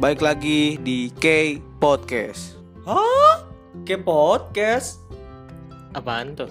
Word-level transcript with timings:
Baik 0.00 0.24
lagi 0.24 0.80
di 0.80 1.12
K 1.12 1.60
Podcast. 1.76 2.56
Hah? 2.88 3.44
K 3.84 4.00
Podcast? 4.00 4.96
Apaan 5.92 6.32
tuh? 6.32 6.48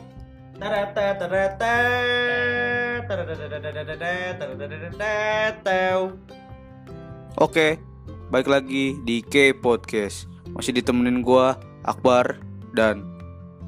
Oke, 7.42 7.82
baik 8.30 8.46
lagi 8.46 9.02
di 9.02 9.26
K 9.26 9.58
Podcast. 9.58 10.30
Masih 10.54 10.78
ditemenin 10.78 11.26
gua 11.26 11.58
Akbar 11.82 12.38
dan 12.78 13.02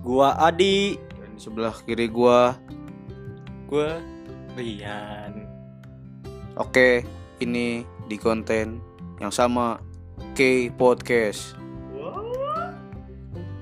gua 0.05 0.37
Adi 0.45 1.01
dan 1.17 1.33
sebelah 1.41 1.73
kiri 1.89 2.05
gua 2.05 2.53
gua 3.65 3.97
Rian. 4.53 5.49
Oke, 6.53 7.01
ini 7.41 7.81
di 8.05 8.21
konten 8.21 8.90
yang 9.21 9.29
sama 9.29 9.77
K 10.33 10.73
Podcast. 10.73 11.53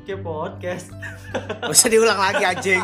Ke 0.08 0.16
podcast. 0.18 0.90
Gak 1.62 1.70
usah 1.70 1.92
diulang 1.92 2.18
lagi 2.18 2.42
anjing. 2.42 2.82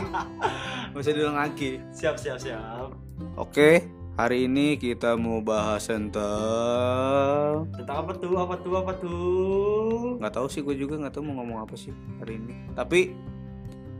Gak 0.91 0.99
usah 0.99 1.13
diulang 1.15 1.39
lagi. 1.39 1.81
Siap 1.95 2.19
siap 2.19 2.37
siap. 2.37 2.93
Oke, 3.39 3.87
hari 4.19 4.45
ini 4.45 4.77
kita 4.77 5.17
mau 5.17 5.41
bahas 5.41 5.87
tentang 5.89 7.65
Tentang 7.73 7.97
apa 8.05 8.11
tuh? 8.13 8.35
Apa 8.37 8.55
tuh? 8.61 8.73
Apa 8.77 8.93
tuh? 8.99 10.21
nggak 10.21 10.33
tahu 10.35 10.47
sih 10.51 10.61
gue 10.61 10.75
juga 10.77 10.99
nggak 10.99 11.17
tahu 11.17 11.23
mau 11.25 11.41
ngomong 11.41 11.65
apa 11.65 11.73
sih 11.79 11.95
hari 12.21 12.37
ini. 12.37 12.75
Tapi 12.75 13.15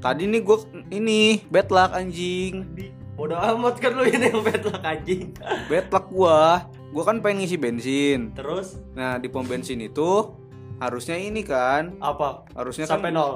tadi 0.04 0.28
nih 0.30 0.44
gue 0.44 0.58
ini 0.92 1.42
bad 1.50 1.72
luck 1.72 1.96
anjing. 1.96 2.68
Bodoh 3.16 3.40
amat 3.40 3.80
kan 3.80 3.96
lu 3.96 4.04
ini 4.04 4.30
yang 4.30 4.44
bad 4.44 4.62
luck 4.68 4.84
anjing. 4.84 5.32
Bad 5.72 5.88
luck 5.90 6.12
gua. 6.12 6.68
Gua 6.96 7.04
kan 7.04 7.20
pengen 7.20 7.44
ngisi 7.44 7.60
bensin. 7.60 8.32
Terus 8.32 8.80
Nah, 8.96 9.20
di 9.20 9.28
pom 9.28 9.44
bensin 9.44 9.84
itu 9.84 10.32
harusnya 10.78 11.16
ini 11.16 11.44
kan, 11.44 12.00
apa? 12.00 12.48
harusnya 12.56 12.88
Sampai 12.88 13.12
kan 13.12 13.20
nol. 13.20 13.34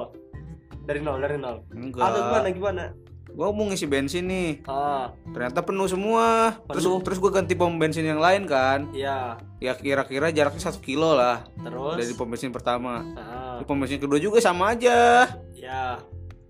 Dari 0.82 1.00
nol, 1.00 1.20
dari 1.20 1.36
nol. 1.36 1.60
enggak. 1.68 2.00
Ada 2.00 2.18
gimana 2.22 2.48
gimana? 2.50 2.84
Gua 3.30 3.52
mau 3.52 3.68
ngisi 3.68 3.84
bensin 3.84 4.26
nih. 4.26 4.64
Ah, 4.64 5.12
Ternyata 5.30 5.60
penuh 5.60 5.86
semua. 5.86 6.56
Terus 6.66 6.82
Penuh. 6.82 6.98
terus 7.00 7.18
gua 7.18 7.30
ganti 7.30 7.52
pom 7.52 7.76
bensin 7.76 8.02
yang 8.02 8.18
lain 8.18 8.48
kan. 8.48 8.88
iya. 8.90 9.36
Ya 9.60 9.76
kira-kira 9.76 10.32
jaraknya 10.32 10.56
satu 10.58 10.80
kilo 10.80 11.12
lah 11.12 11.44
Terus 11.54 12.00
dari 12.00 12.12
pom 12.16 12.26
bensin 12.26 12.48
pertama. 12.48 13.04
Ah, 13.14 13.60
Di 13.60 13.64
pom 13.64 13.76
bensin 13.76 14.00
kedua 14.00 14.16
juga 14.16 14.40
sama 14.40 14.72
aja. 14.72 15.28
ya. 15.52 16.00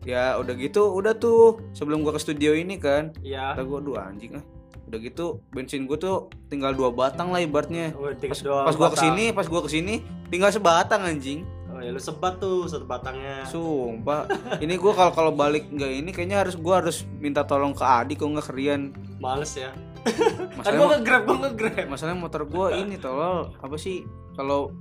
Ya 0.00 0.38
udah 0.38 0.54
gitu, 0.54 0.94
udah 0.94 1.12
tuh 1.12 1.60
sebelum 1.74 2.00
gua 2.00 2.14
ke 2.14 2.22
studio 2.22 2.54
ini 2.54 2.78
kan. 2.78 3.10
Iya. 3.20 3.58
Gua 3.60 3.82
dua 3.82 4.06
anjing 4.06 4.38
ah. 4.38 4.44
Udah 4.90 4.98
gitu 4.98 5.26
bensin 5.48 5.86
gua 5.86 5.94
tuh 5.94 6.16
tinggal 6.46 6.74
dua 6.74 6.90
batang 6.90 7.30
lah 7.30 7.38
ibaratnya. 7.38 7.94
Oh, 7.94 8.10
Pas, 8.10 8.42
pas 8.42 8.74
gua 8.74 8.88
batang. 8.88 8.90
ke 8.90 8.98
sini, 8.98 9.24
pas 9.30 9.46
gua 9.46 9.62
ke 9.62 9.70
sini 9.70 9.94
tinggal 10.26 10.50
sebatang 10.50 11.00
anjing. 11.00 11.46
Oh 11.70 11.78
ya 11.78 11.88
lu 11.88 11.98
sebat 11.98 12.36
tuh 12.36 12.66
satu 12.66 12.82
batangnya. 12.82 13.46
Sumpah, 13.46 14.26
ini 14.58 14.74
gua 14.74 14.90
kalau 14.90 15.12
kalau 15.12 15.32
balik 15.32 15.70
nggak 15.70 15.92
ini 15.96 16.10
kayaknya 16.10 16.42
harus 16.42 16.58
gua 16.58 16.82
harus 16.82 17.06
minta 17.14 17.40
tolong 17.40 17.70
ke 17.70 17.80
Adi 17.80 18.12
kok 18.12 18.26
nggak 18.26 18.42
kerian. 18.44 18.90
Males 19.16 19.54
ya. 19.54 19.70
Kan 20.02 20.50
Masalahnya, 20.58 20.74
gua 20.74 20.82
mo- 20.82 20.92
nge-grab, 20.92 21.22
gua 21.22 21.36
nge-grab. 21.44 21.86
masalahnya 21.86 22.18
motor 22.18 22.42
gua 22.44 22.74
ini 22.74 22.98
tolol 22.98 23.54
apa 23.54 23.76
sih? 23.76 24.02
Kalau 24.32 24.74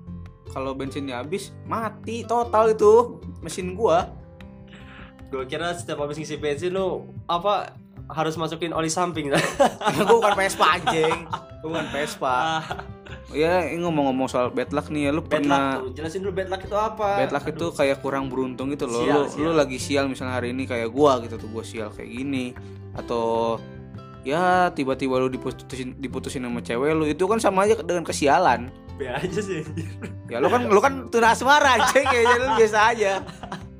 kalau 0.49 0.73
bensinnya 0.73 1.21
habis 1.21 1.53
mati 1.63 2.25
total 2.25 2.73
itu 2.73 3.21
mesin 3.39 3.77
gua. 3.77 4.09
Gua 5.29 5.45
kira 5.45 5.69
setiap 5.71 6.01
habis 6.01 6.17
ngisi 6.17 6.35
bensin 6.35 6.73
lu 6.73 7.05
apa 7.23 7.77
harus 8.09 8.35
masukin 8.35 8.73
oli 8.73 8.89
samping. 8.89 9.29
gua 9.95 10.05
bukan 10.09 10.33
Vespa 10.33 10.65
anjing. 10.81 11.29
Gua 11.61 11.67
bukan 11.77 11.88
Vespa. 11.93 12.38
Ya, 13.29 13.61
ngomong-ngomong 13.77 14.25
soal 14.25 14.49
bad 14.49 14.73
luck 14.73 14.89
nih 14.89 15.09
ya, 15.09 15.11
lu 15.13 15.21
bad 15.21 15.45
pernah 15.45 15.77
luck 15.77 15.93
tuh. 15.93 16.01
Jelasin 16.01 16.25
dulu 16.25 16.33
bad 16.33 16.49
luck 16.49 16.61
itu 16.66 16.77
apa? 16.77 17.09
bad 17.21 17.31
luck 17.33 17.45
itu 17.45 17.66
kayak 17.77 17.97
kurang 18.01 18.25
beruntung 18.34 18.73
gitu 18.73 18.89
loh. 18.89 19.06
Sial, 19.06 19.13
lu 19.13 19.29
sial. 19.29 19.45
lu 19.45 19.51
lagi 19.53 19.78
sial 19.78 20.06
misalnya 20.09 20.41
hari 20.41 20.50
ini 20.50 20.66
kayak 20.66 20.89
gua 20.89 21.22
gitu 21.22 21.38
tuh 21.38 21.50
gua 21.53 21.61
sial 21.61 21.94
kayak 21.94 22.09
gini 22.09 22.57
atau 22.97 23.57
ya 24.25 24.73
tiba-tiba 24.73 25.22
lu 25.22 25.29
diputusin 25.29 25.95
diputusin 26.01 26.44
sama 26.44 26.59
cewek 26.59 26.91
lu 26.91 27.05
itu 27.07 27.23
kan 27.29 27.38
sama 27.38 27.69
aja 27.69 27.78
dengan 27.85 28.01
kesialan. 28.01 28.73
Be 28.97 29.13
aja 29.13 29.39
sih. 29.39 29.61
Ya 30.25 30.41
lu 30.41 30.50
kan 30.50 30.66
lu 30.66 30.81
kan 30.81 30.94
tuna 31.13 31.38
asmara 31.38 31.78
anjing 31.78 32.05
kayaknya 32.09 32.38
lu 32.41 32.47
biasa 32.57 32.78
aja. 32.94 33.11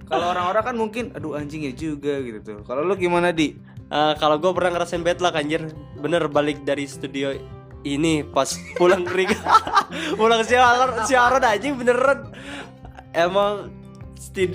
Kalau 0.10 0.26
orang-orang 0.34 0.64
kan 0.66 0.76
mungkin 0.78 1.04
aduh 1.14 1.38
anjing 1.38 1.66
ya 1.66 1.74
juga 1.74 2.22
gitu 2.22 2.40
tuh. 2.42 2.60
Kalau 2.66 2.86
lu 2.86 2.94
gimana 2.98 3.34
di? 3.34 3.54
Eh, 3.90 4.14
kalau 4.22 4.38
gue 4.38 4.54
pernah 4.54 4.78
ngerasain 4.78 5.02
bad 5.02 5.18
luck 5.18 5.34
anjir 5.34 5.66
Bener 5.98 6.30
balik 6.30 6.62
dari 6.62 6.86
studio 6.86 7.34
ini 7.82 8.28
pas 8.28 8.60
pulang 8.76 9.02
kering 9.08 9.34
Pulang 10.20 10.44
siaran, 10.46 11.08
siaran 11.10 11.42
anjing 11.42 11.74
beneran 11.74 12.30
Emang 13.18 13.74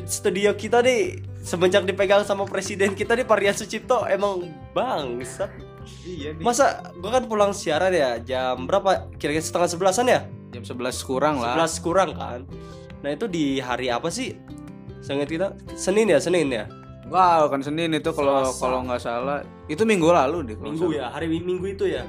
studio 0.06 0.54
kita 0.54 0.84
nih 0.86 1.18
Semenjak 1.42 1.82
dipegang 1.82 2.22
sama 2.22 2.46
presiden 2.46 2.94
kita 2.94 3.18
nih 3.18 3.26
Parian 3.26 3.56
Sucipto 3.58 4.06
Emang 4.06 4.46
bangsa 4.70 5.50
Iya 6.06 6.38
Masa 6.38 6.94
gue 6.94 7.10
kan 7.10 7.26
pulang 7.26 7.50
siaran 7.50 7.90
ya 7.90 8.22
Jam 8.22 8.70
berapa? 8.70 9.10
Kira-kira 9.18 9.42
setengah 9.42 9.66
sebelasan 9.66 10.06
ya? 10.14 10.30
Jam 10.54 10.62
11 10.62 10.94
kurang 11.02 11.42
lah. 11.42 11.58
11 11.58 11.82
kurang 11.82 12.14
kan 12.14 12.46
Nah 13.02 13.10
itu 13.10 13.26
di 13.26 13.58
hari 13.58 13.90
apa 13.90 14.14
sih? 14.14 14.38
Seingat 15.02 15.26
kita 15.26 15.58
Senin 15.74 16.12
ya? 16.12 16.22
Senin 16.22 16.54
ya? 16.54 16.70
Wow, 17.04 17.52
kan 17.52 17.60
Senin 17.60 17.92
itu 17.92 18.10
kalau 18.10 18.48
Selasa. 18.48 18.60
kalau 18.60 18.78
nggak 18.88 19.02
salah 19.02 19.38
itu 19.68 19.84
minggu 19.84 20.08
lalu 20.08 20.52
deh. 20.52 20.56
Minggu 20.56 20.88
ya, 20.92 21.12
hari 21.12 21.28
Minggu 21.28 21.66
itu 21.68 21.84
ya. 21.84 22.02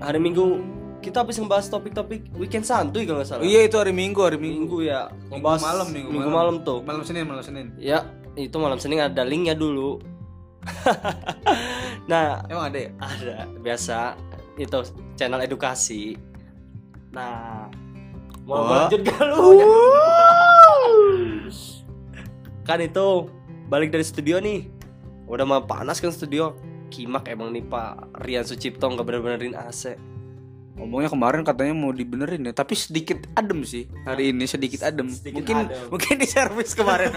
Hari 0.00 0.16
Minggu 0.16 0.64
kita 1.04 1.20
habis 1.20 1.36
ngebahas 1.36 1.68
topik-topik 1.68 2.32
weekend 2.40 2.64
santuy 2.64 3.04
kalau 3.04 3.20
nggak 3.20 3.28
salah. 3.28 3.44
Iya 3.44 3.68
itu 3.68 3.76
hari 3.76 3.92
Minggu, 3.92 4.20
hari 4.24 4.40
Minggu. 4.40 4.64
Minggu 4.64 4.78
ya. 4.88 5.12
Minggu 5.28 5.44
Ngebahas 5.44 5.60
malam, 5.60 5.86
minggu, 5.92 6.08
Minggu 6.08 6.30
malam 6.32 6.56
tuh. 6.64 6.80
Malam 6.80 7.04
Senin, 7.04 7.28
malam 7.28 7.44
Senin. 7.44 7.66
Ya, 7.76 8.08
itu 8.34 8.56
malam 8.56 8.80
Senin 8.80 9.04
ada 9.04 9.20
linknya 9.22 9.52
dulu. 9.52 10.00
nah, 12.10 12.40
Emang 12.48 12.72
ada 12.72 12.78
ya? 12.80 12.90
ada 12.96 13.44
biasa 13.60 14.16
itu 14.56 14.78
channel 15.12 15.44
edukasi. 15.44 16.16
Nah, 17.12 17.68
mau 18.48 18.64
Oh. 18.64 18.88
lanjut 18.88 19.04
gak 19.04 19.20
lu? 19.28 19.60
kan 22.64 22.80
itu 22.80 23.28
balik 23.68 23.90
dari 23.92 24.04
studio 24.04 24.40
nih. 24.40 24.68
Udah 25.24 25.44
mah 25.48 25.64
panas 25.64 26.00
kan 26.00 26.12
studio. 26.12 26.56
Kimak 26.92 27.26
emang 27.26 27.50
nih 27.50 27.64
Pak 27.64 28.22
Rian 28.22 28.46
Sucipto 28.46 28.86
nggak 28.86 29.02
bener-benerin 29.02 29.56
AC. 29.56 29.98
Ngomongnya 30.74 31.10
kemarin 31.10 31.42
katanya 31.46 31.74
mau 31.74 31.94
dibenerin 31.94 32.50
ya, 32.50 32.52
tapi 32.54 32.74
sedikit 32.74 33.30
adem 33.38 33.62
sih 33.62 33.86
hari 34.02 34.34
ini 34.34 34.42
sedikit 34.46 34.82
adem. 34.82 35.06
Sedikit 35.06 35.38
mungkin 35.38 35.56
adem. 35.70 35.86
mungkin 35.86 36.14
di 36.18 36.26
servis 36.26 36.74
kemarin. 36.74 37.14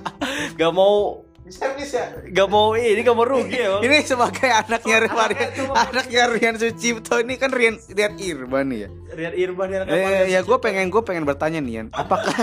Gak 0.58 0.72
mau 0.74 1.22
servis 1.46 1.94
ya. 1.94 2.10
gak 2.34 2.48
mau 2.50 2.74
ini 2.74 2.98
gak 3.06 3.14
mau 3.14 3.22
rugi 3.22 3.54
ya. 3.54 3.78
Bang. 3.78 3.86
Ini 3.86 3.96
sebagai 4.02 4.50
anaknya 4.50 4.96
Rian, 5.06 5.30
anaknya 5.70 6.22
Rian 6.34 6.54
Sucipto 6.58 7.22
ini 7.22 7.38
kan 7.38 7.54
Rian 7.54 7.78
Rian 7.86 8.18
Irban 8.18 8.66
ya. 8.74 8.88
Rian 9.14 9.34
Irban 9.38 9.68
ya. 9.70 9.80
Eh, 9.86 10.34
ya 10.34 10.42
gue 10.42 10.58
pengen 10.58 10.90
gue 10.90 11.02
pengen 11.06 11.22
bertanya 11.22 11.62
nih 11.62 11.82
Yan, 11.82 11.86
apakah 11.94 12.34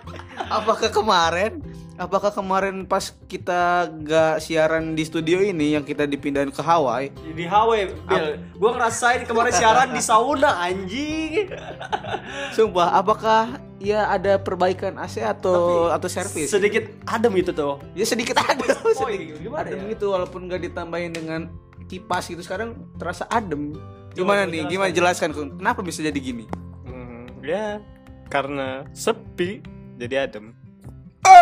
apakah 0.62 0.88
kemarin 0.94 1.58
apakah 2.00 2.32
kemarin 2.32 2.88
pas 2.88 3.12
kita 3.28 3.84
gak 4.00 4.40
siaran 4.40 4.96
di 4.96 5.04
studio 5.04 5.36
ini 5.38 5.76
yang 5.76 5.84
kita 5.84 6.08
dipindahin 6.08 6.48
ke 6.48 6.58
Hawaii 6.58 7.12
di 7.36 7.44
Hawaii, 7.44 7.92
Bil. 8.08 8.40
Gua 8.56 8.70
ngerasain 8.72 9.28
kemarin 9.28 9.52
siaran 9.52 9.92
di 9.92 10.00
sauna 10.00 10.56
anjing. 10.58 11.52
Sumpah, 12.56 12.96
apakah 12.96 13.40
ya 13.76 14.08
ada 14.08 14.40
perbaikan 14.40 14.96
AC 14.96 15.20
atau 15.20 15.92
atau 15.92 16.08
servis? 16.08 16.48
Sedikit 16.48 16.88
adem 17.04 17.36
itu 17.36 17.52
tuh. 17.52 17.76
ya 17.92 18.08
sedikit 18.08 18.40
adem, 18.48 18.64
Oh, 18.80 18.96
sedikit 18.96 19.36
gimana 19.38 19.68
adem 19.68 19.78
ya? 19.78 19.92
gitu 19.92 20.06
walaupun 20.10 20.48
gak 20.48 20.64
ditambahin 20.64 21.12
dengan 21.12 21.52
kipas 21.84 22.26
gitu 22.26 22.40
sekarang 22.40 22.80
terasa 22.96 23.28
adem. 23.28 23.76
Gimana 24.10 24.48
Coba 24.48 24.50
nih? 24.50 24.56
jelaskan. 24.56 24.72
Gimana 24.72 24.90
jelaskan 24.90 25.28
kenapa 25.36 25.80
bisa 25.84 26.00
jadi 26.00 26.16
gini? 26.16 26.48
Hmm, 26.82 27.28
ya 27.44 27.76
karena 28.32 28.88
sepi 28.90 29.60
jadi 30.00 30.24
adem. 30.24 30.56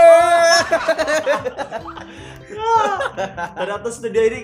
Ternyata 3.54 3.86
studio 3.88 4.20
ini 4.22 4.40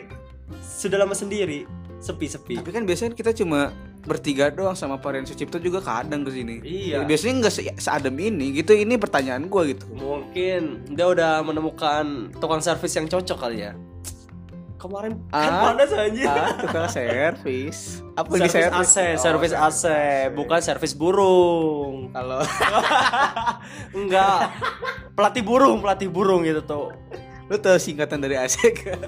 sudah 0.60 0.96
lama 0.98 1.12
sendiri, 1.12 1.64
sepi-sepi. 1.98 2.58
Tapi 2.58 2.70
kan 2.70 2.82
biasanya 2.82 3.12
kita 3.12 3.30
cuma 3.32 3.70
bertiga 4.04 4.48
doang 4.48 4.74
sama 4.74 4.96
Parian 4.96 5.24
Sucipto 5.24 5.56
juga 5.56 5.80
kadang 5.80 6.22
ke 6.22 6.30
sini. 6.30 6.54
Iya. 6.60 6.94
Ya, 6.94 6.98
biasanya 7.02 7.32
nggak 7.40 7.54
se- 7.54 7.74
seadem 7.78 8.14
ini 8.14 8.54
gitu. 8.54 8.70
Ini 8.70 8.94
pertanyaan 8.96 9.46
gua 9.46 9.64
gitu. 9.64 9.84
Mungkin 9.90 10.92
dia 10.92 11.06
udah 11.06 11.40
menemukan 11.40 12.28
tukang 12.34 12.60
servis 12.60 12.92
yang 12.92 13.06
cocok 13.06 13.38
kali 13.38 13.62
ya. 13.62 13.72
Kemarin 14.76 15.16
kan 15.32 15.48
Ah. 15.48 15.60
panas 15.72 15.90
anjir. 15.90 16.28
Ah, 16.28 16.52
tukang 16.60 16.86
servis. 16.86 18.04
Apa 18.12 18.28
di 18.36 18.44
Servis 18.44 18.52
servis? 18.52 18.88
AC, 18.92 18.96
servis 19.16 19.52
AC, 19.56 19.82
bukan 20.36 20.58
servis 20.60 20.92
burung. 20.92 22.12
Kalau 22.12 22.44
Enggak. 23.96 24.52
Pelatih 25.14 25.42
burung, 25.42 25.78
pelatih 25.78 26.10
burung 26.10 26.42
gitu 26.42 26.60
tuh. 26.60 26.90
Lu 27.44 27.54
tahu 27.54 27.76
singkatan 27.76 28.18
dari 28.18 28.34
AC 28.34 28.56
gak? 28.72 28.98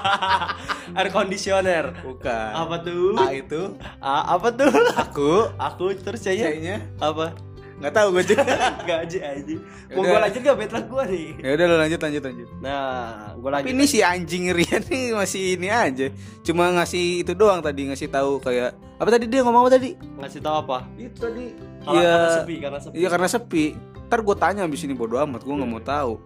Air 0.96 1.08
conditioner. 1.08 1.92
Bukan. 2.02 2.50
Apa 2.50 2.80
tuh? 2.80 3.14
A 3.14 3.30
itu 3.30 3.76
A, 4.00 4.34
apa 4.34 4.48
tuh? 4.50 4.72
aku, 4.96 5.32
Aku 5.54 5.84
terus 5.94 6.18
C-nya 6.20 6.82
apa? 6.98 7.36
nggak 7.80 7.96
tahu 7.96 8.08
gue 8.12 8.24
juga. 8.28 8.44
Gak 8.84 9.08
aja 9.08 9.18
aja. 9.32 9.54
Mau 9.88 10.04
Yaudah. 10.04 10.04
gue 10.04 10.18
lanjut 10.20 10.40
gak 10.44 10.56
betlah 10.60 10.84
gue 10.84 11.02
nih? 11.08 11.28
ya 11.40 11.48
udah 11.56 11.64
lu 11.64 11.76
lanjut 11.80 12.00
lanjut 12.02 12.22
lanjut. 12.28 12.48
Nah, 12.60 12.84
gue 13.32 13.40
Tapi 13.40 13.56
lanjut. 13.56 13.72
ini 13.72 13.84
si 13.88 13.98
anjing 14.04 14.44
Rian 14.52 14.82
nih 14.84 15.04
masih 15.16 15.42
ini 15.56 15.68
aja. 15.72 16.06
Cuma 16.44 16.68
ngasih 16.70 17.24
itu 17.24 17.32
doang 17.32 17.64
tadi 17.64 17.88
ngasih 17.88 18.12
tahu 18.12 18.36
kayak 18.36 18.76
apa 19.00 19.08
tadi 19.08 19.24
dia 19.26 19.40
ngomong 19.40 19.64
apa 19.64 19.80
tadi? 19.80 19.96
ngasih 19.96 20.40
tahu 20.44 20.56
apa? 20.60 20.78
Itu 20.94 21.16
tadi. 21.24 21.44
Iya. 21.88 22.12
karena 22.12 22.28
sepi, 22.36 22.54
karena 22.60 22.78
sepi. 22.78 22.94
Iya 23.00 23.08
karena 23.08 23.28
sepi. 23.30 23.64
Ntar 24.10 24.26
gue 24.26 24.34
tanya 24.34 24.66
abis 24.66 24.82
ini 24.82 24.90
bodo 24.90 25.14
amat, 25.22 25.46
gue 25.46 25.54
nggak 25.54 25.70
mau 25.70 25.78
tahu. 25.78 26.18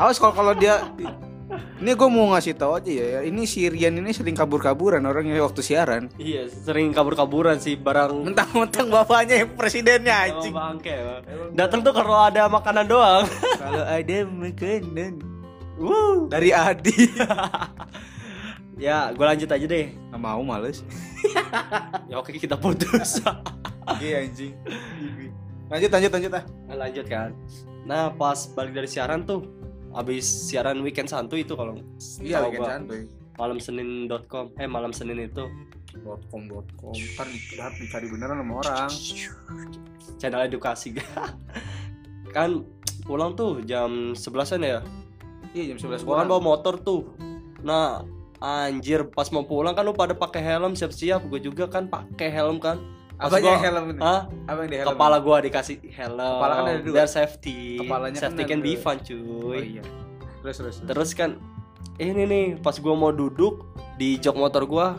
Awas 0.00 0.16
kalau 0.16 0.32
kalau 0.32 0.56
dia, 0.56 0.80
ini 1.76 1.92
gue 1.92 2.08
mau 2.08 2.32
ngasih 2.32 2.56
tahu 2.56 2.80
aja 2.80 2.88
ya. 2.88 3.20
Ini 3.20 3.44
si 3.44 3.68
Rian 3.68 3.92
ini 3.92 4.08
sering 4.16 4.32
kabur-kaburan 4.32 5.04
orangnya 5.04 5.36
waktu 5.44 5.60
siaran. 5.60 6.08
Iya, 6.16 6.48
sering 6.48 6.96
kabur-kaburan 6.96 7.60
sih 7.60 7.76
barang 7.76 8.24
Mentang-mentang 8.24 8.88
bapaknya 8.88 9.44
yang 9.44 9.52
presidennya 9.52 10.16
anjing. 10.32 10.48
bangke. 10.56 10.96
Bang. 10.96 11.52
Datang 11.52 11.84
tuh 11.84 11.92
kalau 11.92 12.24
ada 12.24 12.48
makanan 12.48 12.88
doang. 12.88 13.28
Kalau 13.60 13.84
ada 13.84 14.16
makanan 14.24 15.12
Wuh. 15.76 16.24
dari 16.32 16.56
Adi. 16.56 16.96
Ya, 18.80 19.12
gue 19.12 19.20
lanjut 19.20 19.44
aja 19.44 19.66
deh. 19.68 19.92
Gak 19.92 20.16
mau 20.16 20.40
males. 20.40 20.80
Ya 22.08 22.16
oke 22.16 22.32
kita 22.32 22.56
putus. 22.56 23.20
Iya 24.00 24.24
anjing. 24.24 24.56
Lanjut 25.70 25.90
lanjut 25.94 26.10
lanjut 26.10 26.32
ah. 26.34 26.44
Nah, 26.66 26.76
lanjut 26.86 27.06
kan. 27.06 27.30
Nah, 27.86 28.10
pas 28.12 28.38
balik 28.52 28.74
dari 28.74 28.88
siaran 28.90 29.22
tuh 29.22 29.46
habis 29.90 30.26
siaran 30.26 30.78
weekend 30.82 31.10
santuy 31.10 31.42
itu 31.42 31.54
kalau 31.58 31.74
Iya 32.22 32.46
weekend 32.46 32.62
gua. 32.62 32.68
santuy. 32.78 33.00
malam 33.40 33.58
senin.com 33.58 34.52
eh 34.60 34.68
malam 34.68 34.92
senin 34.92 35.16
itu 35.16 35.48
dot 36.04 36.20
com 36.30 36.44
dot 36.46 36.68
com 36.78 36.92
ntar 36.92 37.26
di, 37.26 37.38
harus 37.58 37.76
dicari 37.80 38.06
beneran 38.06 38.38
sama 38.38 38.54
orang 38.62 38.90
channel 40.20 40.44
edukasi 40.46 40.94
kan 42.36 42.62
pulang 43.02 43.34
tuh 43.34 43.64
jam 43.66 44.12
11-an 44.14 44.60
ya 44.62 44.78
iya 45.56 45.74
jam 45.74 45.78
11 45.80 46.04
gua 46.06 46.22
kan 46.22 46.26
bawa 46.30 46.42
motor 46.44 46.78
tuh 46.78 47.10
nah 47.64 48.04
anjir 48.38 49.08
pas 49.10 49.26
mau 49.34 49.42
pulang 49.42 49.74
kan 49.74 49.82
lu 49.82 49.96
pada 49.96 50.14
pakai 50.14 50.44
helm 50.44 50.76
siap-siap 50.76 51.24
gue 51.26 51.40
juga 51.42 51.66
kan 51.66 51.90
pakai 51.90 52.30
helm 52.30 52.60
kan 52.62 52.78
apa 53.20 53.36
gua- 53.36 53.44
yang 53.46 53.60
helm 53.60 53.84
ini 53.86 54.00
Hah? 54.00 54.20
apa 54.46 54.58
yang 54.58 54.70
di 54.70 54.78
helm? 54.78 54.88
Kepala 54.90 55.16
gua 55.18 55.36
dikasih 55.38 55.76
helm. 55.90 56.16
Kepala 56.16 56.52
kan 56.54 56.64
ada 56.66 56.80
dua. 56.80 56.94
biar 56.96 57.08
safety. 57.08 57.76
Kepalanya 57.78 58.16
kan 58.16 58.22
safety 58.26 58.42
ada 58.42 58.48
can 58.48 58.60
be 58.60 58.72
fun 58.74 58.96
oh, 58.96 59.04
cuy 59.04 59.60
iya. 59.76 59.82
Terus 60.40 60.56
terus 60.56 60.74
terus. 60.74 60.88
terus 60.88 61.10
kan 61.12 61.30
ini 61.96 62.22
nih 62.24 62.44
pas 62.56 62.72
gua 62.74 62.94
mau 62.94 63.12
duduk 63.12 63.68
di 63.94 64.16
jok 64.16 64.34
motor 64.34 64.64
gua 64.64 64.96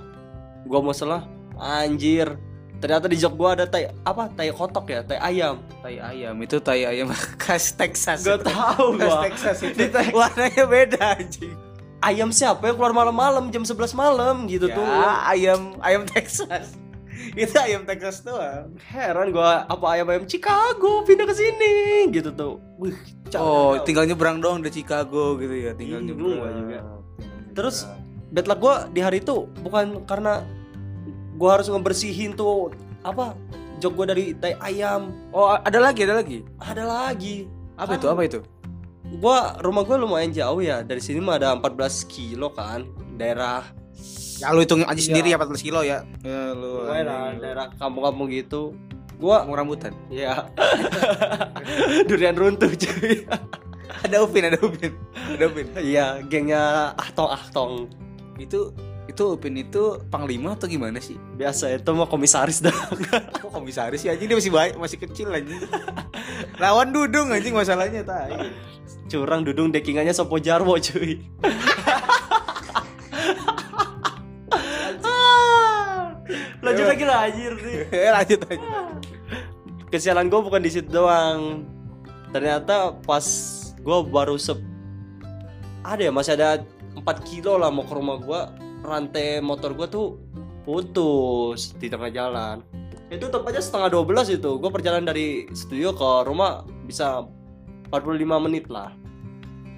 gua 0.63 0.79
mau 0.79 0.93
salah 0.93 1.25
anjir. 1.57 2.29
Ternyata 2.77 3.05
di 3.05 3.13
jok 3.15 3.33
gua 3.33 3.53
ada 3.53 3.65
tai 3.65 3.89
apa? 4.01 4.29
Tai 4.29 4.49
kotok 4.51 4.85
ya? 4.87 5.01
Tai 5.01 5.17
ayam. 5.17 5.61
Tai 5.81 5.97
ayam. 5.97 6.33
Itu 6.39 6.57
tai 6.57 6.81
ayam 6.83 7.09
khas 7.41 7.73
Texas 7.73 8.21
gak 8.21 8.41
itu. 8.41 8.49
tahu 8.49 8.85
khas 8.95 9.05
gua. 9.07 9.21
Texas 9.25 9.57
itu. 9.61 9.77
Tai- 9.87 10.13
warnanya 10.13 10.63
beda 10.65 11.01
anjing. 11.15 11.53
Ayam 12.01 12.29
siapa 12.29 12.65
yang 12.65 12.77
keluar 12.77 12.93
malam-malam? 12.93 13.49
Jam 13.49 13.61
11 13.61 13.93
malam 13.93 14.49
gitu 14.49 14.65
ya, 14.65 14.73
tuh. 14.73 14.85
Ayam 15.21 15.77
ayam 15.81 16.01
Texas 16.05 16.73
itu 17.37 17.55
ayam 17.57 17.83
Texas 17.85 18.23
doang. 18.25 18.75
Heran 18.81 19.31
gua 19.31 19.65
apa 19.67 19.85
ayam 19.97 20.09
ayam 20.11 20.25
Chicago 20.25 21.05
pindah 21.05 21.25
ke 21.27 21.35
sini? 21.35 21.73
Gitu 22.09 22.29
tuh. 22.33 22.57
Wih 22.81 22.95
oh 23.37 23.79
tinggal 23.83 24.03
nyebrang 24.09 24.43
doang 24.43 24.59
dari 24.59 24.73
Chicago 24.83 25.39
gitu 25.39 25.53
ya 25.53 25.71
tinggal 25.77 26.03
Bingung 26.03 26.17
nyebrang. 26.17 26.37
gua 26.39 26.49
juga. 26.51 26.77
Tinggal 26.81 26.99
Terus 27.51 27.77
bad 28.31 28.47
luck 28.47 28.59
gue 28.63 28.75
di 28.95 28.99
hari 29.03 29.19
itu 29.19 29.47
bukan 29.59 30.07
karena 30.07 30.43
gue 31.35 31.49
harus 31.51 31.67
ngebersihin 31.67 32.31
tuh 32.31 32.71
apa 33.03 33.35
jok 33.83 33.91
gue 33.97 34.05
dari 34.07 34.25
tai 34.37 34.55
ayam. 34.63 35.11
Oh 35.35 35.51
ada 35.51 35.79
lagi 35.81 36.07
ada 36.07 36.15
lagi? 36.21 36.45
Ada 36.61 36.83
lagi. 36.87 37.49
Apa 37.75 37.97
Kan 37.97 37.99
itu 37.99 38.07
apa 38.07 38.21
itu? 38.23 38.39
Gua 39.19 39.59
rumah 39.59 39.83
gue 39.83 39.97
lumayan 39.99 40.31
jauh 40.31 40.63
ya. 40.63 40.79
Dari 40.85 41.03
sini 41.03 41.19
mah 41.19 41.35
ada 41.35 41.51
14 41.59 42.07
kilo 42.07 42.55
kan 42.55 42.87
daerah 43.19 43.67
ya 44.41 44.49
lu 44.51 44.59
hitung 44.59 44.81
aja 44.81 44.97
Iya. 44.97 45.05
sendiri 45.05 45.27
ya 45.29 45.37
14 45.37 45.61
kilo 45.61 45.79
ya. 45.81 46.01
Ya 46.25 46.41
lu 46.51 46.89
anjing. 46.89 47.37
daerah 47.37 47.65
kampung-kampung 47.77 48.27
gitu. 48.27 48.73
Gua 49.15 49.45
kamu 49.45 49.53
rambutan? 49.53 49.93
Ya 50.09 50.49
durian 52.09 52.33
runtuh 52.33 52.73
cuy. 52.73 53.25
Ada 54.01 54.23
Upin 54.23 54.49
ada 54.49 54.57
Upin. 54.57 54.97
Ada 55.13 55.45
Upin? 55.45 55.65
Iya 55.77 56.05
gengnya 56.25 56.91
ahtong 56.97 57.29
ahtong. 57.29 57.71
Itu 58.35 58.73
itu 59.05 59.23
Upin 59.27 59.59
itu 59.59 59.99
panglima 60.09 60.55
atau 60.55 60.65
gimana 60.65 60.97
sih? 60.97 61.19
Biasa 61.37 61.69
itu 61.69 61.91
mah 61.91 62.07
komisaris 62.07 62.63
dah. 62.63 62.73
Kok 63.43 63.51
komisaris 63.51 64.01
sih 64.01 64.09
anjing? 64.09 64.25
Dia 64.25 64.37
masih 64.39 64.49
baik 64.49 64.73
masih 64.75 64.97
kecil 64.97 65.29
anjing. 65.29 65.59
Lawan 66.61 66.89
Dudung 66.89 67.29
anjing 67.29 67.53
masalahnya 67.53 68.01
tai. 68.01 68.49
Curang 69.11 69.43
dudung 69.43 69.75
dekingannya 69.75 70.15
sopo 70.15 70.39
jarwo 70.39 70.79
cuy 70.79 71.19
anjir 77.27 77.53
nih 77.57 77.77
Eh, 78.05 78.09
lanjut 78.09 78.41
aja 78.49 78.81
kesialan 79.91 80.31
gue 80.31 80.39
bukan 80.39 80.63
di 80.63 80.71
situ 80.71 80.87
doang. 80.87 81.67
Ternyata 82.31 82.95
pas 83.03 83.27
gue 83.75 83.97
baru 84.07 84.39
sep 84.39 84.57
ada 85.83 85.99
ya 85.99 86.13
masih 86.13 86.39
ada 86.39 86.63
4 86.95 87.03
kilo 87.27 87.59
lah 87.59 87.73
mau 87.73 87.83
ke 87.83 87.93
rumah 87.97 88.21
gue 88.21 88.41
rantai 88.85 89.41
motor 89.43 89.75
gue 89.75 89.87
tuh 89.91 90.07
putus 90.63 91.75
di 91.75 91.91
tengah 91.91 92.07
jalan. 92.07 92.63
Itu 93.11 93.27
tepat 93.27 93.59
aja 93.59 93.61
setengah 93.67 93.91
12 93.91 94.39
itu. 94.39 94.51
Gue 94.55 94.71
perjalanan 94.71 95.11
dari 95.11 95.51
studio 95.51 95.91
ke 95.91 96.09
rumah 96.23 96.63
bisa 96.87 97.27
45 97.91 98.45
menit 98.47 98.71
lah 98.71 98.95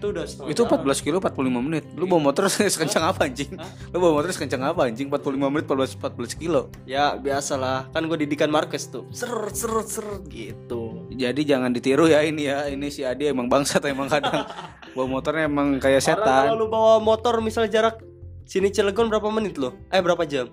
itu 0.04 0.12
udah 0.12 0.26
setengah 0.28 0.52
itu 0.52 0.62
jalan. 0.68 0.84
14 0.84 1.06
kilo 1.08 1.18
45 1.24 1.64
menit. 1.64 1.84
Lu 1.96 2.04
bawa 2.04 2.22
motor 2.28 2.52
sekencang 2.76 3.04
apa 3.08 3.24
anjing? 3.24 3.56
Hah? 3.56 3.72
lu 3.96 3.98
bawa 4.04 4.20
motor 4.20 4.30
sekencang 4.36 4.64
apa 4.68 4.82
anjing? 4.84 5.08
45 5.08 5.48
menit 5.48 5.66
14 5.72 5.96
14 5.96 6.36
kilo. 6.44 6.68
Ya 6.84 7.16
biasalah. 7.16 7.88
Kan 7.96 8.12
gue 8.12 8.18
didikan 8.28 8.52
Marquez 8.52 8.92
tuh. 8.92 9.08
Ser 9.16 9.32
ser 9.56 9.72
ser 9.88 10.08
gitu. 10.28 11.08
Jadi 11.08 11.42
jangan 11.48 11.72
ditiru 11.72 12.12
ya 12.12 12.20
ini 12.20 12.52
ya. 12.52 12.68
Ini 12.68 12.92
si 12.92 13.08
Adi 13.08 13.32
emang 13.32 13.48
bangsat 13.48 13.88
emang 13.88 14.12
kadang 14.12 14.44
bawa 14.96 15.08
motornya 15.08 15.48
emang 15.48 15.80
kayak 15.80 16.04
Orang 16.04 16.20
kalau 16.20 16.52
setan 16.52 16.60
lu 16.60 16.68
bawa 16.68 16.94
motor 17.00 17.40
misalnya 17.40 17.72
jarak 17.72 17.96
sini 18.44 18.70
Cilegon 18.70 19.08
berapa 19.08 19.32
menit 19.32 19.56
lo 19.56 19.72
eh 19.88 20.04
berapa 20.04 20.28
jam? 20.28 20.52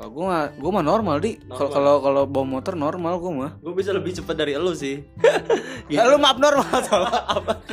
Kalau 0.00 0.16
gua 0.16 0.24
mah 0.24 0.44
gua 0.56 0.70
mah 0.80 0.84
normal 0.84 1.20
di. 1.20 1.36
Kalau 1.44 1.68
kalau 1.68 1.94
kalau 2.00 2.22
bawa 2.24 2.56
motor 2.56 2.72
normal 2.72 3.20
gua 3.20 3.32
mah. 3.36 3.50
Gue 3.60 3.76
bisa 3.76 3.92
lebih 3.92 4.16
cepat 4.16 4.32
dari 4.32 4.56
lu 4.56 4.72
sih 4.72 5.04
ya 5.94 6.06
lu 6.06 6.16
mah 6.22 6.30
abnormal 6.30 6.78
tuh 6.86 7.04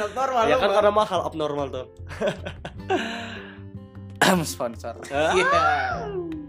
abnormal 0.02 0.44
ya 0.50 0.58
lu 0.58 0.62
kan 0.66 0.72
karena 0.82 0.92
mahal 0.92 1.20
abnormal 1.30 1.68
tuh. 1.70 1.86
Sponsor. 4.44 5.00
Ah. 5.08 5.32
Iya. 5.32 5.64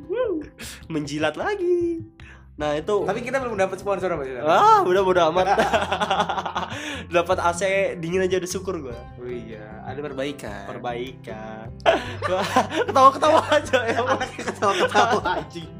menjilat 0.92 1.37
lagi. 1.37 2.02
Nah 2.58 2.75
itu 2.75 3.06
tapi 3.06 3.22
kita 3.22 3.38
belum 3.38 3.54
dapat 3.54 3.78
sponsor 3.78 4.18
apa 4.18 4.22
sih 4.26 4.34
ah 4.42 4.82
udah 4.82 5.02
udah 5.06 5.25
amat. 5.30 5.46
Dapat 7.14 7.38
AC 7.40 7.62
dingin 8.02 8.26
aja 8.26 8.37
udah 8.42 8.50
syukur 8.50 8.82
gue 8.82 8.98
oh 8.98 9.30
iya 9.30 9.87
ada 9.87 10.02
perbaikan. 10.02 10.66
Perbaikan. 10.66 11.70
Ketawa 12.90 13.10
ketawa 13.14 13.40
aja 13.46 13.78
ya 13.87 13.98
ketawa 14.42 14.72
ketawa 14.75 15.20
anjing. 15.38 15.70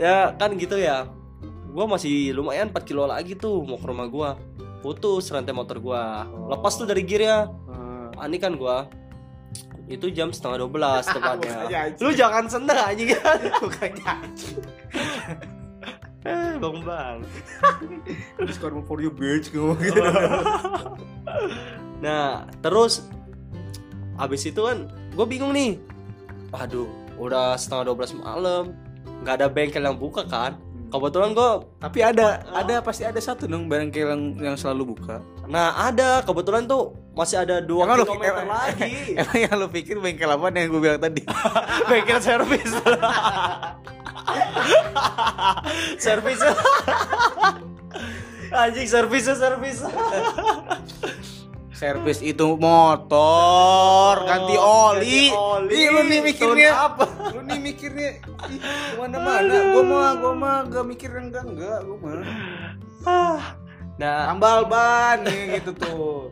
Ya 0.00 0.34
kan 0.34 0.50
gitu 0.58 0.74
ya 0.82 1.06
gua 1.72 1.88
masih 1.88 2.36
lumayan 2.36 2.68
4 2.68 2.84
kilo 2.84 3.08
lagi 3.08 3.32
tuh 3.34 3.64
mau 3.64 3.80
ke 3.80 3.86
rumah 3.88 4.06
gua. 4.06 4.30
Putus 4.84 5.32
rantai 5.32 5.56
motor 5.56 5.80
gua. 5.80 6.28
Lepas 6.52 6.76
tuh 6.76 6.84
dari 6.84 7.02
gearnya. 7.02 7.48
Ani 8.20 8.36
kan 8.36 8.54
gua. 8.60 8.86
Itu 9.88 10.12
jam 10.12 10.30
setengah 10.30 10.68
12 10.68 10.68
Bukannya 10.68 11.02
tepatnya. 11.10 11.56
lu 11.98 12.10
jangan 12.14 12.44
seneng 12.46 12.78
anjing. 12.78 13.16
Kan 13.16 13.90
anjing 14.04 14.56
eh 16.22 16.54
bang 16.54 16.78
bang 16.86 17.18
terus 18.38 18.54
karma 18.62 18.78
for 18.86 19.02
you 19.02 19.10
bitch 19.10 19.50
ngomong 19.50 19.78
gitu. 19.82 20.02
Nah 22.02 22.46
terus 22.58 23.06
abis 24.18 24.50
itu 24.50 24.58
kan 24.62 24.90
gue 25.14 25.26
bingung 25.26 25.54
nih. 25.54 25.78
Aduh 26.50 26.90
udah 27.18 27.54
setengah 27.54 27.94
12 27.94 28.22
malam. 28.22 28.74
Nggak 29.22 29.34
ada 29.38 29.46
bengkel 29.46 29.86
yang 29.86 29.98
buka 29.98 30.26
kan 30.26 30.58
kebetulan 30.92 31.32
gue 31.32 31.50
tapi 31.80 31.98
ada 31.98 32.44
ada 32.52 32.78
pasti 32.78 33.02
ada 33.02 33.16
satu 33.16 33.48
dong 33.48 33.64
bengkel 33.66 34.12
yang 34.12 34.22
yang 34.38 34.56
selalu 34.56 34.92
buka. 34.92 35.24
Nah 35.48 35.72
ada 35.80 36.20
kebetulan 36.20 36.68
tuh 36.68 36.92
masih 37.16 37.40
ada 37.40 37.58
dua 37.58 37.88
Emang 37.88 37.96
lu- 37.98 38.06
kilometer 38.06 38.44
emang- 38.44 38.52
lagi. 38.52 38.94
Emang 39.20 39.38
yang 39.40 39.54
lu 39.56 39.66
pikir 39.66 39.96
bengkel 39.96 40.28
apa 40.28 40.52
yang 40.52 40.68
gue 40.68 40.80
bilang 40.80 41.00
tadi? 41.00 41.24
Bengkel 41.88 42.20
servis. 42.20 42.70
Servis. 45.98 46.38
Anjing 48.52 48.84
servisnya 48.84 49.32
servis 49.32 49.80
servis 51.82 52.22
itu 52.22 52.54
motor 52.62 54.22
ganti 54.22 54.54
oli. 54.54 55.34
Ganti 55.34 55.34
oli. 55.34 55.74
Ih, 55.74 55.86
lu 55.90 56.00
nih 56.06 56.20
mikirnya 56.22 56.70
Tahun 56.70 56.86
apa? 56.86 57.04
Lu 57.34 57.40
nih 57.42 57.58
mikirnya 57.58 58.08
ih, 58.46 58.58
ke 58.62 58.94
mana 59.02 59.18
mana? 59.18 59.54
Gua 59.74 59.82
mah 59.82 60.10
gua 60.14 60.32
mah 60.38 60.56
gak 60.70 60.84
mikir 60.86 61.10
enggak 61.10 61.42
enggak 61.42 61.82
gua 61.82 61.96
mah. 61.98 62.22
Nah, 63.98 64.30
Tambal 64.30 64.70
ban 64.70 65.26
nih 65.26 65.58
gitu 65.58 65.74
tuh. 65.74 66.30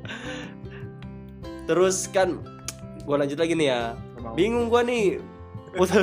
terus 1.66 2.10
kan 2.10 2.38
gue 3.02 3.16
lanjut 3.18 3.38
lagi 3.38 3.54
nih 3.58 3.68
ya. 3.74 3.82
Bingung 4.38 4.70
gue 4.70 4.82
nih. 4.86 5.06
Putus. 5.74 6.02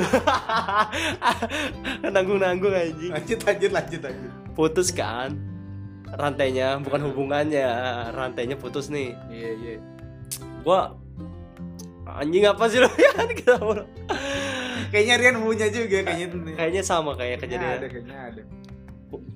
Nanggung-nanggung 2.14 2.72
anjing. 2.72 3.12
Lanjut 3.12 3.38
lanjut 3.44 3.70
lanjut 3.72 4.00
lanjut. 4.00 4.32
Putus 4.56 4.88
kan. 4.88 5.47
Rantainya 6.18 6.82
bukan 6.82 7.00
hubungannya, 7.08 7.70
rantainya 8.10 8.58
putus 8.58 8.90
nih. 8.90 9.14
Iya 9.30 9.50
iya. 9.54 9.74
Gua 10.66 10.98
anjing 12.08 12.42
apa 12.50 12.66
sih 12.66 12.82
lo 12.82 12.90
ya 13.06 13.22
kita 13.30 13.62
mulu. 13.62 13.86
Kayaknya 14.90 15.14
Rian 15.20 15.36
punya 15.38 15.66
juga 15.70 16.02
kayaknya 16.02 16.26
tuh 16.26 16.40
nih. 16.42 16.54
Kayaknya 16.58 16.82
sama 16.82 17.14
kayak 17.14 17.46
kejadian. 17.46 17.78
ada 17.78 17.88
kayaknya 17.88 18.18
ada. 18.18 18.42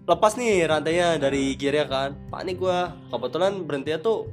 lepas 0.02 0.34
nih 0.36 0.66
rantainya 0.68 1.16
dari 1.16 1.54
gearnya 1.56 1.86
kan 1.88 2.10
panik 2.28 2.60
gua 2.60 2.92
kebetulan 3.08 3.64
berhenti 3.64 3.94
tuh 4.02 4.28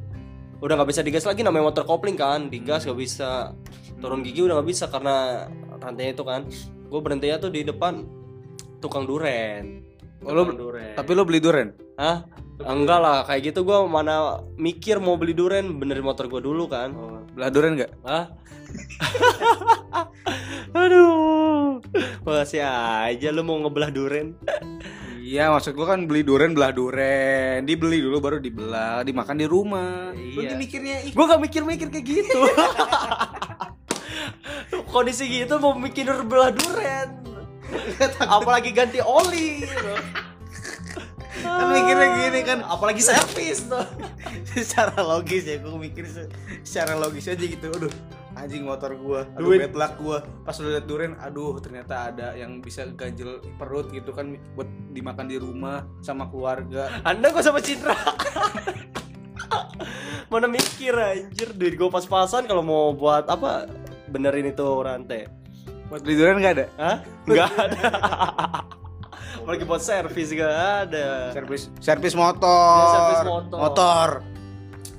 udah 0.59 0.75
nggak 0.75 0.89
bisa 0.91 1.01
digas 1.05 1.23
lagi 1.23 1.39
namanya 1.39 1.71
motor 1.71 1.87
kopling 1.87 2.19
kan 2.19 2.51
digas 2.51 2.83
nggak 2.83 2.99
bisa 2.99 3.55
turun 4.03 4.19
gigi 4.23 4.43
udah 4.43 4.59
nggak 4.59 4.67
bisa 4.67 4.91
karena 4.91 5.47
rantainya 5.79 6.11
itu 6.15 6.23
kan 6.27 6.43
gue 6.89 6.99
berhentinya 6.99 7.37
tuh 7.39 7.51
di 7.51 7.61
depan 7.63 8.03
tukang 8.83 9.07
duren 9.07 9.83
Oh, 10.19 10.31
lu- 10.31 10.45
Tukang 10.45 10.59
duren 10.59 10.93
Tapi 10.93 11.09
lu 11.11 11.23
beli 11.23 11.39
duren? 11.39 11.67
Hah? 11.95 12.23
enggak 12.59 12.99
lah 12.99 13.17
kayak 13.23 13.49
gitu 13.49 13.63
gua 13.63 13.88
mana 13.88 14.43
mikir 14.55 14.99
mau 14.99 15.15
beli 15.15 15.31
duren 15.31 15.79
benerin 15.79 16.03
motor 16.03 16.27
gua 16.27 16.39
dulu 16.39 16.67
kan 16.67 16.91
Oh, 16.91 17.23
belah 17.31 17.47
duren 17.47 17.71
enggak? 17.73 17.91
Hah? 18.03 18.27
aduh 20.75 21.79
masih 22.21 22.61
aja 22.61 23.27
lu 23.31 23.41
mau 23.41 23.57
ngebelah 23.57 23.89
duren 23.89 24.35
Iya, 25.19 25.51
maksud 25.51 25.71
gua 25.71 25.93
kan 25.93 26.03
beli 26.03 26.25
duren 26.25 26.51
belah 26.51 26.73
duren. 26.73 27.61
Dibeli 27.61 28.01
dulu 28.01 28.17
baru 28.17 28.41
dibelah, 28.41 29.05
dimakan 29.05 29.38
di 29.38 29.45
rumah. 29.45 30.09
Lu 30.09 30.41
Iya. 30.41 30.49
nih 30.49 30.57
mikirnya 30.57 30.95
ih, 31.05 31.13
gue 31.13 31.23
gak 31.23 31.38
mikir-mikir 31.38 31.85
kayak 31.88 32.03
gitu 32.03 32.33
kondisi 34.89 35.29
gitu 35.29 35.61
mau 35.61 35.77
mikir 35.77 36.09
belah 36.25 36.49
duren 36.49 37.18
apalagi 38.35 38.71
ganti 38.73 38.99
oli 38.99 39.63
gitu. 39.65 39.93
kan 41.39 41.67
mikirnya 41.71 42.07
gini 42.19 42.39
kan 42.43 42.59
apalagi 42.67 42.99
servis 42.99 43.63
tuh 43.63 43.79
secara 44.53 44.99
logis 44.99 45.47
ya 45.47 45.55
gua 45.63 45.79
mikir 45.79 46.03
se- 46.03 46.29
secara 46.67 46.99
logis 46.99 47.31
aja 47.31 47.39
gitu. 47.39 47.71
Aduh, 47.71 47.91
anjing 48.35 48.67
motor 48.67 48.91
gua, 48.99 49.23
aduh 49.39 49.55
Duit. 49.55 49.71
bad 49.71 49.75
luck 49.75 49.93
gua. 50.03 50.17
Pas 50.43 50.55
lu 50.59 50.67
liat 50.67 50.83
duren, 50.83 51.15
aduh 51.23 51.55
ternyata 51.63 52.11
ada 52.11 52.35
yang 52.35 52.59
bisa 52.59 52.85
ganjel 52.91 53.39
perut 53.55 53.88
gitu 53.95 54.11
kan 54.11 54.35
buat 54.53 54.67
dimakan 54.91 55.31
di 55.31 55.38
rumah 55.39 55.88
sama 56.03 56.27
keluarga. 56.27 56.91
anda 57.07 57.31
kok 57.31 57.43
sama 57.45 57.63
Citra 57.63 57.95
mana 60.29 60.45
mikir 60.45 60.93
anjir 60.93 61.49
duit 61.57 61.73
gue 61.73 61.89
pas-pasan 61.89 62.45
kalau 62.45 62.61
mau 62.61 62.93
buat 62.93 63.25
apa 63.25 63.65
benerin 64.13 64.53
itu 64.53 64.61
rantai 64.61 65.25
Buat 65.89 66.01
beli 66.05 66.15
duren 66.15 66.38
enggak 66.38 66.53
ada? 66.55 66.65
Hah? 66.77 66.98
Nggak 67.25 67.50
ada 67.58 67.81
apalagi 69.50 69.65
buat 69.65 69.81
servis 69.81 70.29
gak 70.29 70.53
ada 70.86 71.34
Servis 71.34 71.74
servis 71.81 72.13
motor. 72.13 72.77
Ya, 72.77 72.86
servis 72.93 73.22
motor. 73.25 73.58
Motor. 73.58 74.08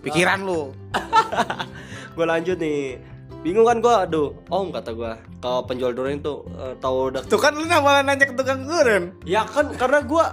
Pikiran 0.02 0.38
lu. 0.42 0.74
gue 2.18 2.26
lanjut 2.26 2.58
nih 2.58 2.98
bingung 3.46 3.62
kan 3.62 3.78
gue 3.78 3.94
aduh 3.94 4.34
om 4.50 4.74
kata 4.74 4.90
gue 4.92 5.12
ke 5.38 5.52
penjual 5.70 5.94
duren 5.94 6.18
itu 6.18 6.42
eh, 6.58 6.74
tahu 6.82 7.14
udah 7.14 7.22
Tuh 7.30 7.38
kan 7.38 7.54
lu 7.54 7.64
malah 7.64 8.02
nanya 8.02 8.26
ke 8.26 8.34
tukang 8.34 8.66
duren. 8.66 9.14
ya 9.22 9.46
kan 9.46 9.70
karena 9.78 10.02
gue 10.02 10.24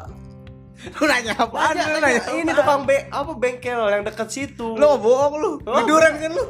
Lu 0.78 1.04
nanya 1.04 1.34
apaan? 1.36 1.74
Lu 1.76 1.98
nanya 1.98 2.22
ini 2.32 2.52
tukang 2.52 2.84
be 2.84 3.08
apa 3.08 3.32
bengkel 3.34 3.82
yang 3.84 4.02
dekat 4.02 4.28
situ 4.28 4.74
Lu 4.74 4.86
mau 4.88 4.98
bohong 5.04 5.34
lu. 5.36 5.52
Beli 5.60 5.74
Oh. 5.74 5.86
duren 5.86 6.14
kan 6.16 6.32
lu? 6.32 6.46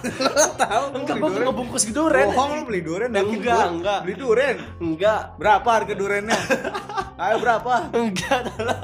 lu 0.00 0.30
tahu 0.56 0.84
enggak 0.94 1.16
duren. 1.18 1.44
ngebungkus 1.44 1.84
duren 1.86 2.26
Bohong 2.26 2.50
lu 2.52 2.62
beli 2.64 2.80
duren 2.80 3.10
Enggak, 3.10 3.26
gua. 3.42 3.66
enggak. 3.68 3.98
Beli 4.00 4.14
duren. 4.16 4.56
enggak 4.78 5.20
Berapa 5.36 5.68
harga 5.68 5.94
durennya? 5.94 6.38
Ayo 7.20 7.36
berapa? 7.36 7.72
enggak 7.92 8.36
adalah 8.46 8.78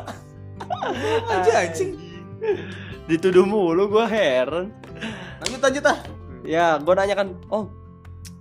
Aja 1.33 1.53
anjing. 1.63 1.91
dituduh 3.07 3.43
mulu 3.43 3.87
gue 3.89 4.05
heran 4.05 4.75
Lanjut 5.39 5.61
lanjut 5.63 5.85
ah. 5.85 5.99
ya 6.43 6.75
gue 6.77 6.93
nanya 6.93 7.15
kan 7.15 7.29
om 7.49 7.71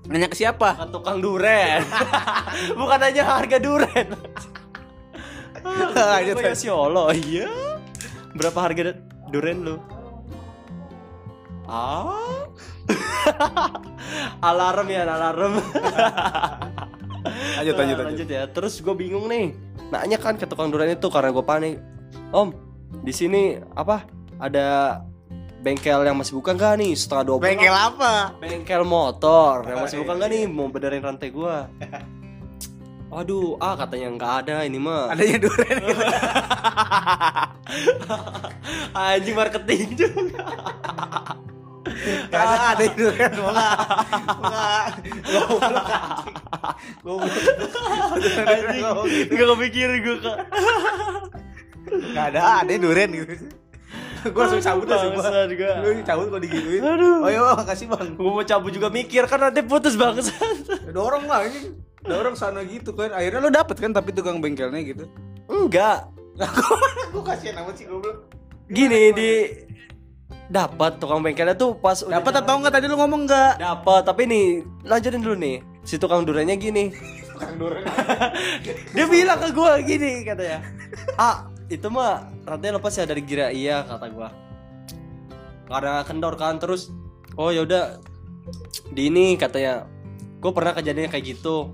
Nanya 0.05 0.25
ke 0.25 0.36
siapa? 0.36 0.74
ke 0.75 0.86
tukang 0.89 1.17
duren 1.17 1.82
bukan 2.74 2.98
nanya 3.00 3.24
harga 3.25 3.58
duren 3.58 4.08
Lanjut, 5.65 6.36
ya 6.38 6.53
si 6.53 6.67
Allah 6.67 7.10
iya. 7.12 7.50
Berapa 8.31 8.60
harga 8.62 8.93
duren 9.27 9.63
lu? 9.63 9.75
Ah? 11.65 12.45
Alarm 14.45 14.86
ya 14.86 15.01
alarm. 15.03 15.57
Lanjut 17.57 17.75
lanjut 17.75 17.98
lanjut. 17.98 18.27
ya. 18.29 18.45
Terus 18.45 18.77
gue 18.79 18.93
bingung 18.93 19.25
nih. 19.25 19.57
Nanya 19.89 20.17
kan 20.17 20.38
ke 20.38 20.45
tukang 20.45 20.69
duren 20.69 20.93
itu 20.93 21.07
karena 21.10 21.34
gue 21.34 21.41
panik. 21.41 21.81
Om 22.29 22.53
di 23.01 23.10
sini 23.10 23.41
apa? 23.74 24.05
Ada 24.38 25.00
bengkel 25.62 26.05
yang 26.05 26.13
masih 26.13 26.38
buka 26.38 26.53
nggak 26.53 26.77
nih? 26.77 26.93
Setengah 26.93 27.24
dua 27.25 27.38
Bengkel 27.41 27.74
apa? 27.74 28.38
bengkel 28.38 28.86
motor. 28.86 29.65
Yang 29.65 29.79
masih 29.81 29.98
Oh, 29.98 30.01
buka 30.05 30.13
iya, 30.13 30.17
nggak 30.22 30.29
nih? 30.29 30.43
mau 30.45 30.67
benerin 30.69 31.01
rantai 31.01 31.29
gue 31.34 31.55
Waduh, 33.15 33.55
ah 33.63 33.79
katanya 33.79 34.12
nggak 34.12 34.34
ada 34.43 34.67
ini 34.67 34.75
mah. 34.75 35.07
Adanya 35.07 35.39
duren. 35.39 35.77
Anjing 38.91 39.36
marketing 39.39 39.95
juga. 39.95 40.43
Gak 42.27 42.43
ada 42.43 42.75
ada 42.75 42.86
duren 42.91 43.31
mau 43.39 43.55
nggak? 43.55 43.77
Mau 44.19 44.43
nggak? 44.51 44.86
Goblok 45.31 45.88
anjing. 45.95 46.36
Goblok. 47.07 47.31
Anjing, 48.51 48.84
nggak 49.31 49.48
kepikiran 49.48 49.95
gue 50.03 50.17
kak. 50.19 50.38
Gak 52.12 52.25
ada 52.36 52.67
ada 52.67 52.74
duren 52.75 53.10
gitu. 53.15 53.48
Gue 54.27 54.41
langsung 54.43 54.60
cabut 54.60 54.91
lah 54.91 55.00
sumpah. 55.00 55.24
Lu 55.55 56.03
cabut 56.03 56.27
kok 56.36 56.41
digituin. 56.43 56.84
Aduh. 56.84 57.24
Oh 57.24 57.31
iya 57.31 57.39
makasih 57.55 57.88
bang. 57.88 58.19
Gue 58.19 58.27
mau 58.27 58.43
cabut 58.43 58.75
juga 58.75 58.91
mikir 58.91 59.24
kan 59.31 59.39
nanti 59.39 59.63
putus 59.63 59.95
banget. 59.95 60.27
Dorong 60.91 61.31
lah 61.31 61.48
ini. 61.48 61.95
Dorong 62.06 62.38
sana 62.38 62.62
gitu 62.64 62.94
kan. 62.94 63.12
Akhirnya 63.12 63.40
lu 63.42 63.50
dapet 63.50 63.78
kan 63.82 63.92
tapi 63.92 64.14
tukang 64.14 64.38
bengkelnya 64.40 64.82
gitu. 64.82 65.06
Enggak. 65.50 66.10
Gue 67.14 67.24
kasihan 67.24 67.66
amat 67.66 67.76
sih 67.80 67.86
goblok. 67.88 68.30
Gini 68.70 69.14
di 69.14 69.32
dapat 70.46 71.02
tukang 71.02 71.22
bengkelnya 71.22 71.58
tuh 71.58 71.74
pas 71.74 71.98
Dapat 71.98 72.34
atau 72.42 72.62
enggak 72.62 72.74
tadi 72.78 72.86
lu 72.86 72.98
ngomong 72.98 73.26
enggak? 73.26 73.58
dapat 73.58 74.02
tapi 74.06 74.30
nih 74.30 74.46
lanjutin 74.86 75.22
dulu 75.22 75.34
nih 75.38 75.58
si 75.82 75.98
tukang 75.98 76.22
durennya 76.22 76.54
gini 76.54 76.94
Tukang 77.34 77.58
duren. 77.58 77.82
dia 78.96 79.06
bilang 79.10 79.42
ke 79.42 79.50
gue 79.50 79.72
gini 79.84 80.12
katanya 80.22 80.62
ah 81.18 81.50
itu 81.66 81.90
mah 81.90 82.30
rantai 82.46 82.70
lepas 82.72 82.94
ya 82.94 83.10
dari 83.10 83.26
gira 83.26 83.50
iya 83.50 83.82
kata 83.84 84.06
gue 84.08 84.30
karena 85.66 86.06
kendor 86.06 86.38
kan 86.38 86.62
terus 86.62 86.94
oh 87.36 87.50
yaudah 87.50 87.98
di 88.94 89.10
ini 89.10 89.34
katanya 89.36 89.90
gue 90.38 90.52
pernah 90.54 90.78
kejadian 90.78 91.10
kayak 91.10 91.26
gitu 91.38 91.74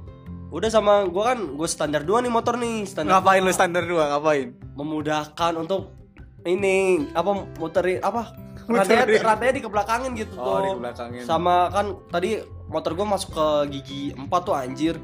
udah 0.52 0.68
sama 0.68 0.94
gue 1.06 1.24
kan 1.24 1.40
gue 1.50 1.64
standar 1.66 2.04
dua 2.04 2.20
nih 2.20 2.28
motor 2.28 2.56
nih 2.56 2.84
standar 2.84 3.18
Ngapain 3.18 3.40
lu 3.40 3.52
standar 3.52 3.84
dua? 3.84 4.04
Ngapain? 4.12 4.52
memudahkan 4.72 5.54
untuk 5.58 5.94
ini 6.42 7.08
apa 7.12 7.32
muterin 7.56 8.00
apa 8.00 8.34
Muterin. 8.64 8.98
rantainya 8.98 9.22
rantainya 9.22 9.54
dikebelakangin 9.58 10.12
gitu 10.16 10.34
Oh, 10.36 10.58
tuh 10.58 10.76
dikebelakangin. 10.76 11.22
sama 11.24 11.70
kan 11.70 11.86
tadi 12.08 12.40
motor 12.66 12.92
gue 12.92 13.06
masuk 13.06 13.30
ke 13.32 13.46
gigi 13.72 14.04
4 14.12 14.28
tuh 14.42 14.52
anjir 14.52 14.96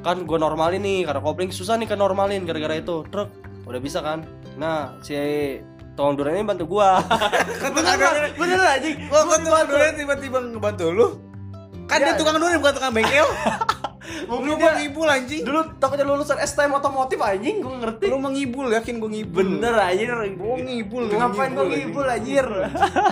kan 0.00 0.20
gue 0.20 0.38
normalin 0.38 0.80
nih 0.80 1.00
karena 1.02 1.20
kopling 1.20 1.50
susah 1.50 1.74
nih 1.74 1.86
ke 1.86 1.94
normalin 1.94 2.42
gara-gara 2.42 2.74
itu 2.74 3.04
truk 3.06 3.28
udah 3.64 3.78
bisa 3.78 3.98
kan 3.98 4.24
nah 4.54 4.94
si 5.00 5.14
tolong 5.94 6.14
duren 6.14 6.34
ini 6.34 6.44
bantu 6.44 6.66
gua 6.68 6.98
beneran 8.34 8.66
anjing 8.72 8.96
Kok 9.04 9.22
kok 9.22 9.38
tukang 9.40 9.66
duren 9.66 9.92
tiba-tiba 9.94 10.38
ngebantu 10.40 10.84
lu? 10.88 11.06
Kan 11.86 11.98
dia 12.00 12.14
tukang 12.14 12.34
duren 12.34 12.58
bukan 12.58 12.74
tukang 12.74 12.92
bengkel. 12.92 13.28
mungkin 14.26 14.54
Lu 14.54 14.68
ngibul 14.74 15.06
anjing. 15.06 15.42
dulu 15.42 15.60
takutnya 15.74 16.04
lulusan 16.04 16.36
STM 16.38 16.72
otomotif 16.74 17.16
anjing 17.16 17.58
gue 17.58 17.74
ngerti 17.78 18.04
Lu 18.06 18.16
mau 18.16 18.28
ngibul 18.28 18.68
yakin 18.70 18.94
gue 18.96 19.10
ngibul. 19.10 19.40
bener 19.40 19.74
anjir 19.74 20.12
Gua 20.34 20.56
ngibul. 20.56 21.04
ngapain 21.08 21.50
gue 21.50 21.66
ngibul 21.66 22.04
anjir 22.04 22.46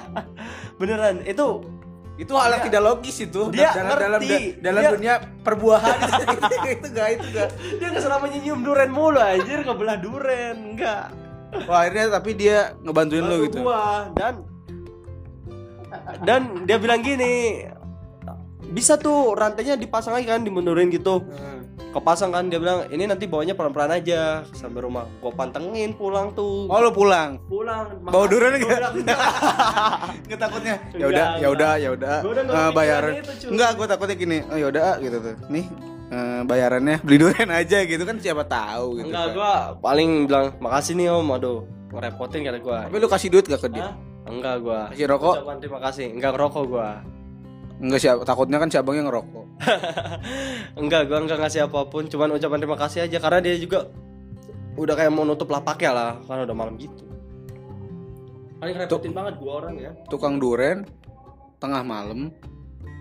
beneran 0.79 1.23
itu 1.23 1.49
Itu 2.13 2.37
hal 2.37 2.53
yang 2.53 2.63
tidak 2.63 2.83
logis 2.85 3.17
itu. 3.21 3.49
Dia 3.51 3.73
dalam 3.73 3.97
dalam 3.97 4.21
ngerti. 4.21 4.61
dalam 4.61 4.81
Dia- 4.81 4.93
dunia 4.93 5.15
perbuahan 5.41 5.97
itu 6.71 6.87
enggak 6.87 7.09
itu 7.11 7.27
enggak. 7.27 7.49
dia 7.73 7.87
nggak 7.89 8.03
selama 8.05 8.25
nyium 8.29 8.61
duren 8.61 8.91
mulu 8.91 9.17
anjir 9.17 9.59
kebelah 9.61 9.97
duren 9.97 10.57
enggak 10.71 11.09
Wah, 11.65 11.83
akhirnya 11.83 12.13
tapi 12.13 12.31
dia 12.33 12.77
ngebantuin 12.79 13.25
Bantu 13.25 13.45
gitu. 13.45 13.59
gua 13.61 14.13
dan 14.13 14.35
dan 16.23 16.41
dia 16.65 16.77
bilang 16.77 17.01
gini 17.01 17.65
bisa 18.71 18.95
tuh 18.95 19.35
rantainya 19.35 19.75
dipasang 19.75 20.15
lagi 20.15 20.31
kan 20.31 20.47
dimundurin 20.47 20.89
gitu 20.89 21.27
kepasang 21.93 22.33
kan 22.33 22.49
dia 22.49 22.57
bilang 22.57 22.89
ini 22.89 23.05
nanti 23.05 23.29
bawanya 23.29 23.53
pelan-pelan 23.53 24.01
aja 24.01 24.49
sampai 24.57 24.81
rumah 24.81 25.05
gua 25.21 25.29
pantengin 25.29 25.93
pulang 25.93 26.33
tuh 26.33 26.65
Oh 26.65 26.81
lu 26.81 26.89
pulang. 26.89 27.37
pulang 27.53 28.01
Bawa 28.01 28.25
durian 28.33 28.57
enggak? 28.57 28.81
"Enggak." 28.97 29.21
Gak 30.25 30.39
takutnya. 30.41 30.75
Ya 30.97 31.07
udah, 31.13 31.27
ya 31.37 31.49
udah, 31.53 31.73
ya 31.77 31.89
udah. 31.93 32.17
Itu, 32.25 33.33
cuy. 33.45 33.49
Enggak, 33.53 33.71
gua 33.77 33.87
takutnya 33.93 34.17
gini. 34.17 34.39
Oh 34.49 34.57
ya 34.57 34.67
udah 34.73 34.83
ah, 34.89 34.97
gitu 35.05 35.17
tuh. 35.21 35.35
Nih 35.53 35.65
eh, 36.09 36.41
bayarannya 36.49 36.97
beli 37.05 37.17
durian 37.21 37.51
aja 37.53 37.79
gitu 37.85 38.03
kan 38.09 38.17
siapa 38.21 38.45
tahu 38.49 39.01
gitu. 39.01 39.13
enggak 39.13 39.27
kan. 39.29 39.37
gua 39.37 39.53
paling 39.81 40.11
bilang 40.29 40.47
makasih 40.61 40.93
nih 40.97 41.09
om 41.13 41.29
aduh 41.29 41.61
ngerepotin 41.93 42.41
kata 42.45 42.59
gua 42.61 42.79
Tapi 42.89 42.97
lu 43.01 43.09
kasih 43.09 43.29
duit 43.29 43.45
gak 43.45 43.61
ke 43.65 43.69
dia? 43.69 43.93
Hah? 43.93 43.95
enggak 44.29 44.57
gua 44.65 44.81
Kasih 44.93 45.07
rokok? 45.09 45.35
Ucapan 45.41 45.57
terima 45.61 45.81
kasih 45.81 46.07
enggak 46.13 46.31
ngerokok 46.37 46.65
gua 46.69 46.89
Enggak 47.83 47.99
sih, 47.99 48.09
takutnya 48.23 48.63
kan 48.63 48.71
si 48.71 48.79
abangnya 48.79 49.11
ngerokok. 49.11 49.47
enggak 50.81 51.11
gua 51.11 51.19
enggak 51.23 51.39
ngasih 51.43 51.67
apa 51.69 51.81
pun 51.89 52.07
cuman 52.09 52.35
ucapan 52.37 52.59
terima 52.63 52.79
kasih 52.79 53.01
aja 53.07 53.19
karena 53.19 53.39
dia 53.43 53.55
juga 53.59 53.91
udah 54.79 54.95
kayak 54.97 55.13
mau 55.13 55.27
nutup 55.27 55.51
lapaknya 55.53 55.91
lah 55.93 56.11
karena 56.25 56.49
udah 56.49 56.57
malam 56.57 56.75
gitu 56.81 57.05
paling 58.57 58.75
repotin 58.79 59.13
banget 59.13 59.35
gua 59.43 59.53
orang 59.61 59.75
ya 59.77 59.93
Tukang 60.09 60.41
duren 60.41 60.89
tengah 61.61 61.83
malam 61.85 62.33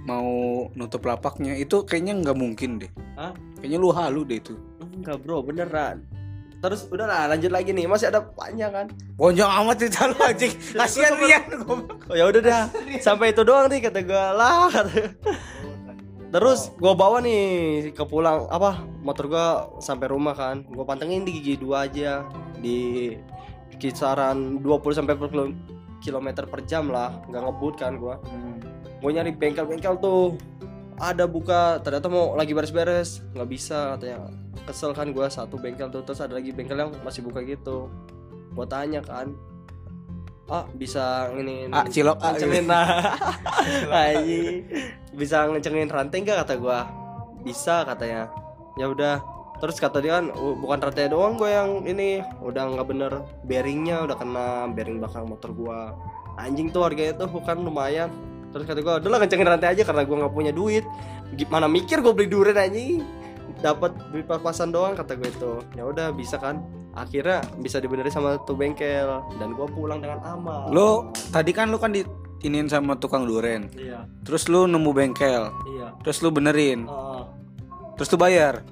mau 0.02 0.66
nutup 0.74 1.06
lapaknya 1.06 1.54
itu 1.54 1.86
kayaknya 1.86 2.18
nggak 2.26 2.38
mungkin 2.38 2.82
deh. 2.82 2.90
Hah? 3.14 3.38
Kayaknya 3.62 3.78
lu 3.78 3.90
halu 3.94 4.22
deh 4.26 4.42
itu. 4.42 4.58
enggak 4.82 5.22
bro 5.22 5.46
beneran 5.46 6.02
terus 6.62 6.86
udah 6.88 7.10
lah 7.10 7.24
lanjut 7.34 7.50
lagi 7.50 7.74
nih. 7.74 7.89
Masih 7.89 8.13
ada 8.13 8.22
panjang 8.22 8.70
kan? 8.70 8.88
Bonjong 9.18 9.50
amat 9.50 9.75
cerita 9.82 10.06
lu 10.06 10.18
anjing. 10.22 10.53
Kasihan 10.77 11.18
Rian. 11.18 11.44
oh 12.08 12.15
ya 12.15 12.30
udah 12.30 12.41
dah. 12.41 12.63
Sampai 13.01 13.34
itu 13.34 13.41
doang 13.41 13.65
nih 13.68 13.82
kata 13.82 14.06
gua. 14.06 14.38
Lah. 14.38 14.70
Kata. 14.70 14.94
terus 16.32 16.72
gua 16.80 16.96
bawa 16.96 17.20
nih 17.20 17.91
ke 17.91 18.03
pulang 18.08 18.48
apa 18.48 18.80
motor 19.03 19.25
gua 19.27 19.48
sampai 19.82 20.08
rumah 20.08 20.38
kan. 20.38 20.62
Gua 20.70 20.86
pantengin 20.86 21.25
di 21.25 21.41
gigi 21.41 21.58
dua 21.58 21.89
aja. 21.89 22.24
Di 22.62 23.18
kisaran 23.82 24.62
20 24.62 24.94
sampai 24.94 25.18
per 25.18 25.34
kilo- 25.34 25.58
kilometer 25.98 26.46
per 26.46 26.62
jam 26.70 26.94
lah. 26.94 27.25
Nggak 27.25 27.41
ngebut 27.41 27.74
kan 27.82 27.98
gua. 27.98 28.22
Gue 29.01 29.10
nyari 29.18 29.34
bengkel-bengkel 29.34 29.98
tuh. 29.98 30.38
Ada 31.01 31.25
buka 31.25 31.82
ternyata 31.82 32.06
mau 32.06 32.38
lagi 32.38 32.53
beres-beres. 32.53 33.25
Nggak 33.34 33.50
bisa 33.50 33.98
katanya 33.98 34.30
kesel 34.63 34.91
kan 34.91 35.10
gua 35.12 35.27
satu 35.27 35.58
bengkel 35.58 35.89
tuh 35.89 36.01
terus 36.01 36.22
ada 36.22 36.38
lagi 36.38 36.51
bengkel 36.51 36.77
yang 36.77 36.91
masih 37.01 37.22
buka 37.22 37.41
gitu. 37.41 37.88
Gua 38.51 38.65
tanya 38.65 39.00
kan 39.01 39.32
ah 40.51 40.68
bisa 40.75 41.32
ini 41.32 41.72
Ah, 41.72 41.88
cilok, 41.88 42.20
ah, 42.20 42.36
ngecengin 42.36 42.68
lah 42.68 42.84
Anjing. 44.03 44.68
bisa 45.15 45.48
ngecengin 45.48 45.88
rantai 45.88 46.18
nggak? 46.22 46.44
kata 46.44 46.53
gua. 46.60 46.80
Bisa 47.41 47.88
katanya. 47.88 48.27
Ya 48.75 48.91
udah. 48.91 49.24
Terus 49.62 49.77
kata 49.77 50.01
dia 50.01 50.18
kan 50.20 50.34
"Oh, 50.34 50.58
bukan 50.58 50.82
rantai 50.82 51.06
doang 51.08 51.38
gue 51.38 51.46
yang 51.48 51.86
ini 51.86 52.20
udah 52.41 52.75
nggak 52.75 52.88
bener. 52.89 53.13
Bearingnya 53.46 54.03
udah 54.03 54.18
kena 54.18 54.48
bearing 54.74 54.98
belakang 55.00 55.30
motor 55.30 55.53
gua. 55.53 55.96
Anjing 56.36 56.74
tuh 56.74 56.84
harganya 56.84 57.13
tuh 57.15 57.30
bukan 57.30 57.62
lumayan. 57.62 58.10
Terus 58.51 58.65
kata 58.68 58.82
gua 58.84 59.00
udah 59.00 59.08
lah 59.08 59.20
kencengin 59.22 59.48
rantai 59.48 59.72
aja 59.72 59.86
karena 59.86 60.03
gua 60.03 60.25
nggak 60.27 60.34
punya 60.36 60.51
duit. 60.51 60.84
Gimana 61.32 61.72
mikir 61.72 62.03
gue 62.03 62.12
beli 62.12 62.27
durian 62.27 62.60
anjing 62.60 63.00
dapat 63.62 63.94
duit 64.10 64.25
pas-pasan 64.25 64.70
doang 64.70 64.94
kata 64.94 65.15
gue 65.15 65.30
itu 65.30 65.51
ya 65.74 65.86
udah 65.86 66.10
bisa 66.12 66.36
kan 66.36 66.60
akhirnya 66.91 67.39
bisa 67.58 67.80
dibenerin 67.80 68.12
sama 68.12 68.36
tuh 68.44 68.51
bengkel 68.51 69.24
dan 69.39 69.56
gua 69.56 69.63
pulang 69.65 70.03
dengan 70.03 70.20
aman 70.27 70.68
Lu 70.68 71.08
tadi 71.32 71.56
kan 71.56 71.72
lu 71.72 71.77
kan 71.77 71.96
di 71.96 72.03
iniin 72.41 72.68
sama 72.68 72.98
tukang 72.98 73.24
duren. 73.24 73.70
iya 73.77 74.03
Terus 74.25 74.50
lu 74.50 74.65
nemu 74.65 74.91
bengkel. 74.91 75.53
iya 75.72 75.94
Terus 76.01 76.20
lu 76.20 76.34
benerin. 76.34 76.89
Oh. 76.89 77.30
Terus 77.96 78.10
lu 78.12 78.18
bayar. 78.18 78.65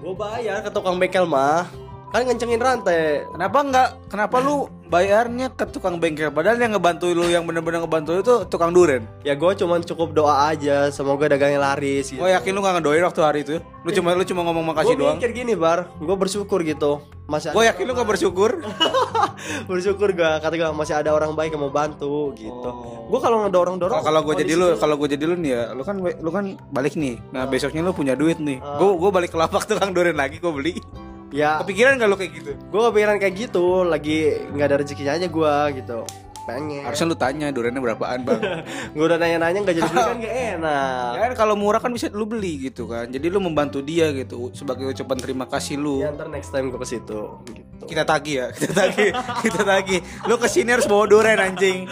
gue 0.00 0.14
bayar 0.14 0.62
ke 0.62 0.70
tukang 0.70 0.96
bengkel 0.96 1.24
mah 1.24 1.68
kan 2.08 2.24
ngencengin 2.24 2.56
rantai 2.56 3.24
Kenapa 3.28 3.58
enggak? 3.60 3.88
Kenapa 4.08 4.36
lu 4.40 4.64
bayarnya 4.90 5.46
ke 5.48 5.64
tukang 5.64 5.96
bengkel 5.96 6.28
padahal 6.28 6.58
yang 6.58 6.74
ngebantu 6.74 7.06
lu 7.08 7.24
yang 7.24 7.46
bener-bener 7.46 7.78
ngebantu 7.80 8.10
lu 8.10 8.20
itu 8.20 8.34
tukang 8.44 8.74
duren. 8.74 9.06
ya 9.22 9.32
gue 9.32 9.52
cuman 9.54 9.80
cukup 9.80 10.10
doa 10.12 10.50
aja 10.50 10.90
semoga 10.90 11.30
dagangnya 11.30 11.62
laris 11.62 12.10
gitu 12.10 12.18
Oh 12.18 12.26
yakin 12.26 12.50
lu 12.50 12.58
gak 12.58 12.74
ngedoain 12.76 13.00
waktu 13.00 13.20
hari 13.20 13.38
itu? 13.40 13.62
Lu 13.80 13.90
cuma 13.90 14.12
lu 14.12 14.26
cuma 14.26 14.42
ngomong 14.42 14.66
makasih 14.66 14.92
gue 14.92 15.00
doang. 15.00 15.16
mikir 15.16 15.30
gini 15.32 15.54
bar 15.54 15.86
gue 15.94 16.16
bersyukur 16.18 16.60
gitu 16.60 17.00
masih 17.24 17.54
Gue 17.54 17.64
yakin 17.64 17.84
lu 17.86 17.92
gak 17.94 18.08
bersyukur. 18.08 18.50
bersyukur 19.70 20.10
gak 20.10 20.42
kata 20.42 20.54
gue 20.54 20.68
masih 20.72 20.94
ada 20.96 21.10
orang 21.10 21.32
baik 21.32 21.54
yang 21.54 21.62
mau 21.62 21.70
bantu 21.70 22.34
gitu 22.34 22.58
Oh. 22.60 23.06
gue 23.08 23.18
kalau 23.18 23.42
ngedorong 23.42 23.78
dorong 23.78 23.94
Kalau 23.96 24.06
kalau 24.10 24.20
gue 24.26 24.42
jadi 24.42 24.52
lu, 24.52 24.74
kalau 24.74 24.94
gue 24.96 25.08
jadi 25.08 25.24
lu 25.24 25.34
nih 25.34 25.50
ya, 25.50 25.62
lu 25.70 25.82
kan 25.82 25.96
lu 25.98 26.30
kan 26.30 26.44
balik 26.68 26.94
nih. 26.94 27.22
Nah 27.30 27.46
besoknya 27.46 27.80
lu 27.80 27.90
punya 27.90 28.12
duit 28.12 28.36
nih. 28.36 28.58
Gue 28.58 28.90
gue 28.96 29.10
balik 29.10 29.30
ke 29.30 29.38
lapak 29.38 29.64
tukang 29.64 29.90
duren 29.90 30.14
lagi 30.14 30.36
gue 30.36 30.50
beli. 30.50 30.74
Ya 31.30 31.62
Kepikiran 31.62 31.94
gak 31.96 32.08
lu 32.08 32.16
kayak 32.16 32.32
gitu? 32.34 32.50
gue 32.54 32.80
kepikiran 32.88 33.16
kayak 33.16 33.34
gitu 33.38 33.66
lagi 33.82 34.18
nggak 34.50 34.66
ada 34.66 34.76
rezekinya 34.78 35.12
aja 35.14 35.26
gue 35.26 35.54
gitu 35.78 35.98
pengen 36.40 36.82
Harusnya 36.82 37.06
lu 37.06 37.14
tanya 37.14 37.46
durennya 37.52 37.78
berapaan 37.78 38.24
bang. 38.24 38.40
gue 38.96 39.04
udah 39.04 39.16
nanya-nanya 39.16 39.60
nggak 39.60 39.76
jadi 39.76 39.86
beli 39.92 40.02
kan 40.02 40.16
gak 40.18 40.34
enak 40.56 41.10
Ya 41.12 41.20
kan 41.20 41.32
kalau 41.36 41.54
murah 41.54 41.78
kan 41.78 41.92
bisa 41.92 42.08
lu 42.10 42.24
beli 42.24 42.66
gitu 42.66 42.88
kan. 42.88 43.06
Jadi 43.06 43.28
lu 43.28 43.38
membantu 43.38 43.78
dia 43.80 44.08
gitu 44.10 44.48
sebagai 44.50 44.88
ucapan 44.88 45.16
terima 45.20 45.44
kasih 45.44 45.76
lu. 45.76 46.00
ya 46.00 46.10
ntar 46.10 46.26
next 46.26 46.48
time 46.48 46.68
gue 46.68 46.76
ke 46.76 46.88
situ 46.88 47.20
gitu 47.46 47.84
Kita 47.86 48.02
tagih 48.02 48.34
ya, 48.34 48.46
kita 48.56 48.72
tagih, 48.72 49.10
kita 49.40 49.60
tagih. 49.62 50.00
Lu 50.24 50.34
ke 50.36 50.46
sini 50.46 50.68
harus 50.70 50.84
bawa 50.84 51.04
duren 51.06 51.36
anjing. 51.36 51.86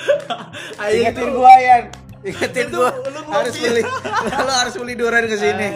Ingetin 0.81 1.29
gua 1.31 1.53
Yan. 1.55 1.83
Ingetin 2.21 2.67
gua 2.71 2.91
harus 3.31 3.55
beli. 3.55 3.83
Lu 4.27 4.53
harus 4.55 4.75
beli 4.75 4.95
duren 4.95 5.25
ke 5.25 5.37
sini. 5.37 5.69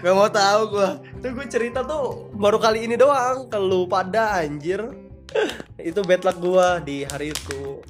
Gak 0.00 0.12
mau 0.12 0.28
tahu 0.28 0.60
gua. 0.74 0.90
Tuh 1.18 1.30
gue 1.34 1.46
cerita 1.50 1.82
tuh 1.82 2.30
baru 2.38 2.62
kali 2.62 2.86
ini 2.86 2.94
doang 2.94 3.50
ke 3.50 3.58
lu 3.58 3.90
pada 3.90 4.38
anjir. 4.38 5.08
itu 5.88 6.00
bad 6.06 6.22
luck 6.24 6.38
gua 6.40 6.78
di 6.80 7.04
hari 7.04 7.34
itu. 7.34 7.82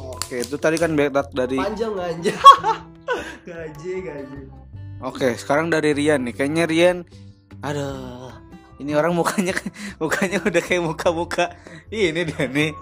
Oke, 0.00 0.42
itu 0.42 0.56
tadi 0.58 0.80
kan 0.80 0.96
backup 0.96 1.30
dari. 1.36 1.60
Panjang 1.60 1.94
anjir. 1.98 2.34
gaji, 3.48 3.92
gaji. 4.02 4.40
Oke, 5.04 5.36
sekarang 5.36 5.68
dari 5.68 5.92
Rian 5.92 6.24
nih. 6.24 6.34
Kayaknya 6.34 6.64
Rian, 6.66 6.96
aduh, 7.60 8.32
ini 8.80 8.96
orang 8.96 9.12
mukanya 9.12 9.52
mukanya 10.02 10.40
udah 10.40 10.62
kayak 10.64 10.82
muka-muka 10.82 11.52
ini 11.92 12.24
dia 12.26 12.44
nih. 12.48 12.72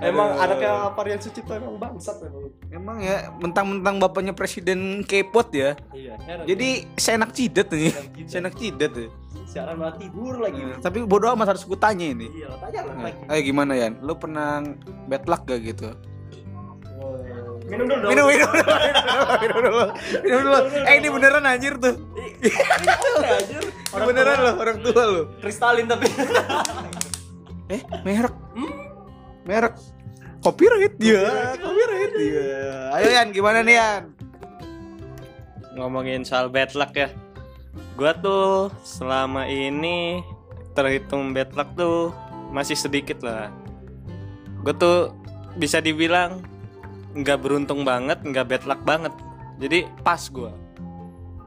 Emang 0.00 0.28
anaknya 0.40 0.72
Varian 0.96 1.20
Sucipto 1.20 1.52
emang 1.52 1.76
bangsat 1.76 2.16
emang. 2.24 2.44
Emang 2.70 2.96
ya, 3.04 3.28
mentang-mentang 3.36 3.96
bapaknya 4.00 4.32
presiden 4.32 5.04
K-pop 5.04 5.52
ya. 5.52 5.76
Iya, 5.92 6.14
heran. 6.24 6.44
Jadi 6.48 6.68
seenak 6.96 7.30
cidet 7.36 7.68
nih. 7.70 7.92
Seenak 8.26 8.54
cidet 8.56 8.92
ya. 8.96 9.08
siaran 9.50 9.82
malah 9.82 9.98
tidur 9.98 10.38
lagi. 10.38 10.62
Tapi 10.78 11.02
bodo 11.02 11.26
amat 11.34 11.54
harus 11.54 11.66
gue 11.66 11.74
tanya 11.74 12.06
ini. 12.06 12.30
Iya, 12.30 12.54
tanya 12.54 12.80
lah 12.86 12.94
lagi. 13.10 13.20
Ayo 13.26 13.40
gimana 13.42 13.72
Yan? 13.74 13.98
Lu 13.98 14.14
pernah 14.14 14.62
bad 15.10 15.26
luck 15.26 15.42
gak 15.46 15.58
gitu? 15.66 15.90
Minum 17.70 17.86
dulu 17.86 17.98
dong. 18.02 18.10
Minum, 18.10 18.26
minum, 18.26 18.50
minum, 18.58 19.26
minum 19.38 19.58
dulu, 19.62 19.84
minum 20.26 20.40
dulu. 20.42 20.58
Eh 20.86 20.94
ini 20.98 21.08
beneran 21.10 21.44
anjir 21.46 21.74
tuh. 21.78 21.94
anjir. 23.22 23.62
Ini 23.70 24.04
beneran 24.06 24.38
loh, 24.42 24.54
orang 24.58 24.76
tua 24.82 25.02
lo. 25.06 25.22
Kristalin 25.38 25.86
tapi. 25.86 26.06
Eh, 27.70 27.82
merek. 28.02 28.34
Merek. 29.44 29.74
Copyright 30.40 30.96
dia, 30.96 31.52
copyright 31.60 32.12
dia. 32.16 32.48
Ayo 32.96 33.08
Yan, 33.12 33.28
gimana 33.28 33.60
nih 33.60 33.76
Yan? 33.76 34.20
ngomongin 35.74 36.26
soal 36.26 36.50
bad 36.50 36.74
luck 36.74 36.92
ya 36.92 37.08
gua 37.94 38.12
tuh 38.18 38.68
selama 38.82 39.46
ini 39.46 40.20
terhitung 40.74 41.32
bad 41.32 41.54
luck 41.54 41.72
tuh 41.78 42.10
masih 42.50 42.74
sedikit 42.74 43.22
lah 43.22 43.48
gue 44.60 44.74
tuh 44.76 45.14
bisa 45.56 45.80
dibilang 45.80 46.42
nggak 47.16 47.40
beruntung 47.40 47.86
banget 47.86 48.20
nggak 48.20 48.46
bad 48.46 48.64
luck 48.66 48.80
banget 48.84 49.14
jadi 49.56 49.86
pas 50.02 50.20
gua 50.28 50.52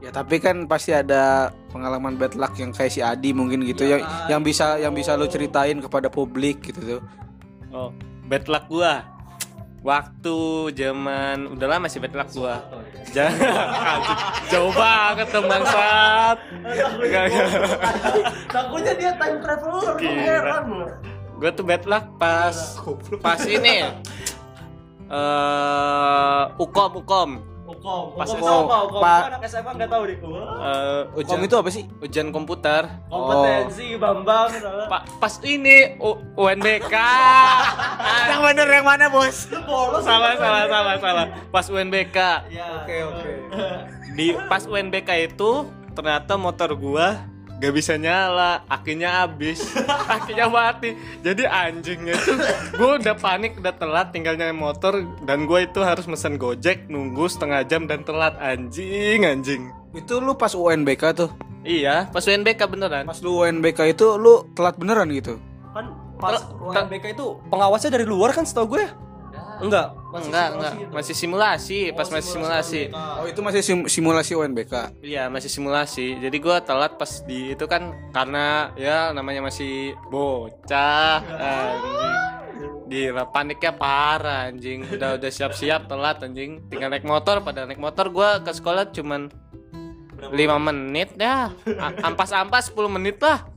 Ya 0.04 0.12
tapi 0.12 0.36
kan 0.36 0.68
pasti 0.68 0.92
ada 0.92 1.48
pengalaman 1.72 2.20
bad 2.20 2.36
luck 2.36 2.52
yang 2.60 2.76
kayak 2.76 2.92
si 2.92 3.00
Adi 3.00 3.32
mungkin 3.32 3.64
gitu 3.64 3.88
yang 3.88 4.04
yang 4.28 4.44
bisa 4.44 4.76
yang 4.76 4.92
bisa 4.92 5.16
lu 5.16 5.24
ceritain 5.24 5.80
kepada 5.80 6.12
publik 6.12 6.60
gitu 6.60 6.76
tuh. 6.84 7.00
Oh 7.74 7.90
bad 8.30 8.46
luck 8.46 8.66
gua. 8.70 9.04
Waktu 9.84 10.72
zaman 10.72 11.44
udah 11.52 11.68
lama 11.76 11.92
sih 11.92 12.00
bad 12.00 12.16
luck 12.16 12.32
gua. 12.32 12.64
Jangan 13.12 14.00
jauh 14.54 14.72
banget 14.72 15.28
Nggak, 15.28 16.90
nggak. 17.04 17.48
Takutnya 18.48 18.92
dia 18.96 19.12
time 19.20 19.38
traveler, 19.44 19.94
heran 20.00 20.66
gue 21.34 21.50
tuh 21.50 21.66
bad 21.66 21.84
luck 21.84 22.06
pas 22.16 22.56
pas 23.20 23.40
ini. 23.44 23.84
Eh 25.04 26.44
ukom 26.56 27.04
ukom 27.04 27.30
Kom. 27.84 28.16
Pas 28.16 28.24
Kom 28.24 28.40
sama, 28.40 28.88
Kom. 28.88 28.96
Pak. 28.96 29.18
Gua 29.20 29.28
anak 29.28 29.42
SMA 29.44 29.70
enggak 29.70 29.90
tahu 29.92 30.02
deh 30.02 30.16
gua. 30.18 30.40
Eh, 30.40 31.00
Kom 31.04 31.18
ujian 31.20 31.40
itu 31.44 31.54
apa 31.54 31.68
sih? 31.68 31.84
ujian 32.00 32.28
komputer. 32.30 32.82
Kompetensi 33.06 33.86
Bambang. 33.94 34.48
salah. 34.50 34.88
Pak 34.88 35.02
pas 35.20 35.34
ini 35.44 35.76
U- 36.00 36.16
UNBK. 36.34 36.94
Yang 38.30 38.40
bener 38.42 38.68
yang 38.70 38.86
mana 38.86 39.06
bos? 39.06 39.36
Bolos. 39.46 40.00
salah 40.00 40.32
salah 40.34 40.64
salah 40.66 40.94
salah. 40.96 41.26
Pas 41.52 41.66
UNBK. 41.68 42.16
Ya. 42.48 42.66
Oke 42.80 42.96
oke. 43.04 43.30
Di 44.12 44.32
pas 44.48 44.64
UNBK 44.64 45.10
itu 45.28 45.50
ternyata 45.92 46.34
motor 46.34 46.72
gua 46.72 47.20
gak 47.58 47.72
bisa 47.74 47.94
nyala, 47.94 48.62
akinya 48.66 49.24
habis, 49.24 49.62
akinya 50.14 50.50
mati. 50.50 50.96
Jadi 51.22 51.46
anjingnya 51.46 52.14
tuh 52.18 52.36
gua 52.74 52.98
udah 52.98 53.14
panik, 53.18 53.58
udah 53.58 53.74
telat 53.74 54.10
tinggal 54.10 54.34
nyalain 54.34 54.58
motor 54.58 55.04
dan 55.22 55.46
gua 55.46 55.62
itu 55.62 55.80
harus 55.80 56.04
mesen 56.10 56.36
Gojek 56.36 56.90
nunggu 56.90 57.30
setengah 57.30 57.62
jam 57.66 57.86
dan 57.86 58.02
telat 58.02 58.34
anjing 58.42 59.22
anjing. 59.22 59.70
Itu 59.94 60.18
lu 60.18 60.34
pas 60.34 60.52
UNBK 60.52 61.02
tuh. 61.14 61.30
Iya, 61.64 62.12
pas 62.12 62.20
UNBK 62.20 62.60
beneran. 62.68 63.04
Pas 63.08 63.18
lu 63.24 63.40
UNBK 63.40 63.96
itu 63.96 64.06
lu 64.20 64.50
telat 64.52 64.76
beneran 64.76 65.08
gitu. 65.14 65.40
Kan 65.72 65.96
pas 66.20 66.42
UNBK 66.60 67.16
itu 67.16 67.40
pengawasnya 67.48 67.94
dari 67.94 68.06
luar 68.06 68.36
kan 68.36 68.44
setahu 68.44 68.76
gue. 68.76 69.03
Enggak, 69.62 69.86
enggak, 70.10 70.48
enggak. 70.54 70.72
simulasi 70.72 70.82
gitu. 70.82 70.92
Masih 70.94 71.14
simulasi, 71.14 71.78
pas 71.94 72.08
masih 72.10 72.30
simulasi. 72.30 72.82
UNBK. 72.90 73.18
Oh 73.20 73.26
itu 73.26 73.40
masih 73.42 73.60
sim- 73.62 73.88
simulasi 73.90 74.32
UNBK. 74.34 74.74
Iya, 75.02 75.22
masih 75.30 75.50
simulasi. 75.50 76.06
Jadi 76.18 76.36
gua 76.42 76.58
telat 76.62 76.98
pas 76.98 77.10
di 77.26 77.54
itu 77.54 77.64
kan 77.70 77.94
karena 78.10 78.74
ya 78.74 79.10
namanya 79.14 79.44
masih 79.46 79.94
bocah. 80.10 81.22
Anjing. 81.22 82.14
Gila, 82.84 83.24
paniknya 83.32 83.72
parah 83.74 84.52
anjing. 84.52 84.84
Udah 84.86 85.16
udah 85.16 85.30
siap-siap 85.32 85.88
telat 85.88 86.20
anjing. 86.20 86.62
Tinggal 86.68 86.92
naik 86.92 87.06
motor, 87.06 87.40
pada 87.40 87.64
naik 87.64 87.80
motor 87.80 88.12
gua 88.12 88.44
ke 88.44 88.52
sekolah 88.52 88.92
cuman 88.92 89.32
5 90.30 90.56
menit 90.60 91.16
ya. 91.16 91.52
Ampas-ampas 92.00 92.72
10 92.72 92.88
menit 92.92 93.20
lah. 93.20 93.53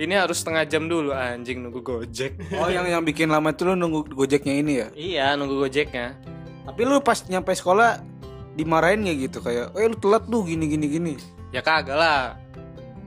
Ini 0.00 0.16
harus 0.16 0.40
setengah 0.40 0.64
jam 0.64 0.88
dulu 0.88 1.12
anjing 1.12 1.60
nunggu 1.60 1.84
Gojek. 1.84 2.56
Oh 2.56 2.72
yang 2.72 2.88
yang 2.88 3.04
bikin 3.04 3.28
lama 3.28 3.52
itu 3.52 3.68
lu 3.68 3.76
nunggu 3.76 4.08
gojeknya 4.16 4.54
ini 4.56 4.72
ya. 4.80 4.88
Iya, 4.96 5.26
nunggu 5.36 5.60
Gojeknya. 5.60 6.16
Tapi 6.64 6.80
lu 6.88 7.04
pas 7.04 7.20
nyampe 7.28 7.52
sekolah 7.52 8.00
dimarahin 8.56 9.04
nggak 9.04 9.16
gitu 9.28 9.38
kayak, 9.44 9.76
eh 9.76 9.84
lu 9.84 9.96
telat 10.00 10.24
lu 10.32 10.40
gini 10.48 10.72
gini 10.72 10.86
gini. 10.88 11.12
Ya 11.52 11.60
kagak 11.60 12.00
lah. 12.00 12.40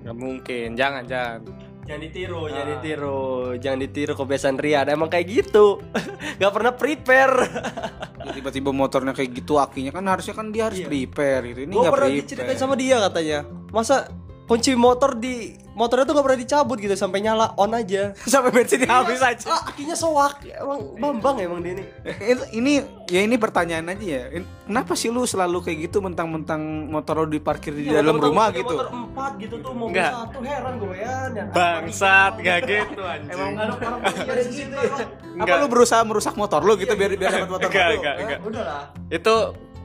Gak 0.06 0.14
mungkin, 0.14 0.78
jangan 0.78 1.02
jangan. 1.10 1.42
Jangan 1.84 2.00
ditiru, 2.00 2.42
jangan 2.48 2.68
ditiru, 2.78 3.24
jangan 3.60 3.80
ditiru 3.84 4.14
kebiasaan 4.16 4.56
Rian. 4.62 4.88
Emang 4.88 5.10
kayak 5.12 5.28
gitu. 5.28 5.82
Gak 6.40 6.52
pernah 6.56 6.72
prepare. 6.78 7.44
Tiba-tiba 8.38 8.72
motornya 8.72 9.12
kayak 9.12 9.36
gitu 9.36 9.60
akinya 9.60 9.92
kan 9.92 10.06
harusnya 10.08 10.32
kan 10.32 10.54
dia 10.54 10.72
harus 10.72 10.80
prepare 10.80 11.44
gitu. 11.52 11.60
Ini 11.68 11.72
Gue 11.76 11.82
nggak 11.84 11.96
pernah 11.98 12.10
prepare. 12.12 12.24
diceritain 12.24 12.60
sama 12.60 12.76
dia 12.80 13.04
katanya. 13.04 13.40
Masa 13.76 14.08
kunci 14.54 14.72
motor 14.74 15.18
di 15.18 15.36
motornya 15.74 16.06
tuh 16.06 16.14
gak 16.14 16.22
pernah 16.22 16.38
dicabut 16.40 16.78
gitu 16.78 16.94
sampai 16.94 17.20
nyala 17.20 17.58
on 17.58 17.74
aja. 17.74 18.14
sampai 18.30 18.54
bensinnya 18.54 18.86
habis 18.86 19.18
aja. 19.20 19.50
Ah, 19.50 19.66
akinya 19.66 19.94
soak. 19.94 20.46
Emang 20.46 20.94
bambang 20.96 21.42
emang 21.42 21.60
dia 21.60 21.74
ini. 21.74 21.84
Itu- 22.24 22.50
ini 22.54 22.74
ya 23.08 23.20
ini 23.20 23.34
pertanyaan 23.36 23.90
aja 23.90 24.06
ya. 24.06 24.24
Kenapa 24.64 24.94
sih 24.94 25.10
lu 25.10 25.26
selalu 25.26 25.66
kayak 25.66 25.78
gitu 25.84 25.98
mentang-mentang 26.00 26.62
motor 26.86 27.26
lu 27.26 27.34
diparkir 27.34 27.74
di 27.74 27.90
dalam 27.90 28.14
rumah 28.16 28.54
gitu? 28.54 28.70
Motor 28.70 28.94
empat 28.94 29.32
gitu 29.38 29.56
tuh 29.58 29.74
mobil 29.74 29.90
Enggak. 29.92 30.12
satu 30.14 30.40
heran 30.40 30.74
gue 30.78 30.96
ya. 30.96 31.16
Bangsat, 31.50 32.34
gak 32.38 32.60
gitu 32.64 33.02
anjing. 33.10 33.34
Emang 33.34 33.52
ada 33.58 33.74
orang 33.76 34.00
ada 34.30 34.44
di 34.46 34.54
situ. 34.54 34.76
ya. 34.78 35.42
Apa 35.42 35.54
lu 35.58 35.66
berusaha 35.66 36.02
merusak 36.04 36.38
motor 36.38 36.62
lu 36.62 36.78
gitu 36.78 36.94
biar 36.94 37.18
biar 37.18 37.32
dapat 37.34 37.50
motor 37.50 37.66
Enggak, 37.66 37.82
baru? 37.84 37.98
enggak, 37.98 38.16
enggak. 38.22 38.40
Udah 38.46 38.64
lah. 38.64 38.84
itu 39.10 39.36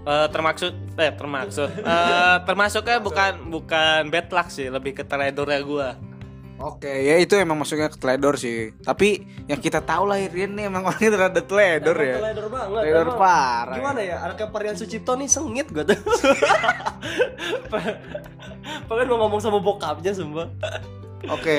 eh, 0.08 0.26
termaksud 0.32 0.72
eh 0.96 1.12
termaksud 1.12 1.70
eh, 1.84 2.36
termasuknya 2.48 2.98
bukan 3.04 3.32
bukan 3.52 4.08
bad 4.08 4.28
luck 4.32 4.48
sih 4.48 4.72
lebih 4.72 4.96
ke 4.96 5.04
teledornya 5.04 5.60
gua 5.60 5.90
Oke, 6.58 6.90
ya 6.90 7.14
itu 7.22 7.38
emang 7.38 7.54
masuknya 7.54 7.86
ke 7.86 8.02
teledor 8.02 8.34
sih. 8.34 8.74
Tapi 8.82 9.22
yang 9.46 9.62
kita 9.62 9.78
tahu 9.78 10.10
lah 10.10 10.18
Rian 10.18 10.58
nih 10.58 10.66
emang 10.66 10.90
orangnya 10.90 11.30
rada 11.30 11.38
teledor 11.38 11.94
Emang 11.94 12.10
ya. 12.10 12.16
Teledor 12.18 12.46
banget. 12.50 12.80
Teledor 12.82 13.06
Emang 13.06 13.20
parah. 13.22 13.76
Gimana 13.78 14.00
ya? 14.02 14.16
Anaknya 14.26 14.48
Parian 14.50 14.74
Sucipto 14.74 15.14
nih 15.14 15.30
sengit 15.30 15.70
gue 15.70 15.86
tuh. 15.86 15.94
Pengen 18.90 19.06
mau 19.06 19.18
ngomong 19.22 19.38
sama 19.38 19.62
bokapnya 19.62 20.10
sumpah. 20.10 20.50
Oke. 21.30 21.58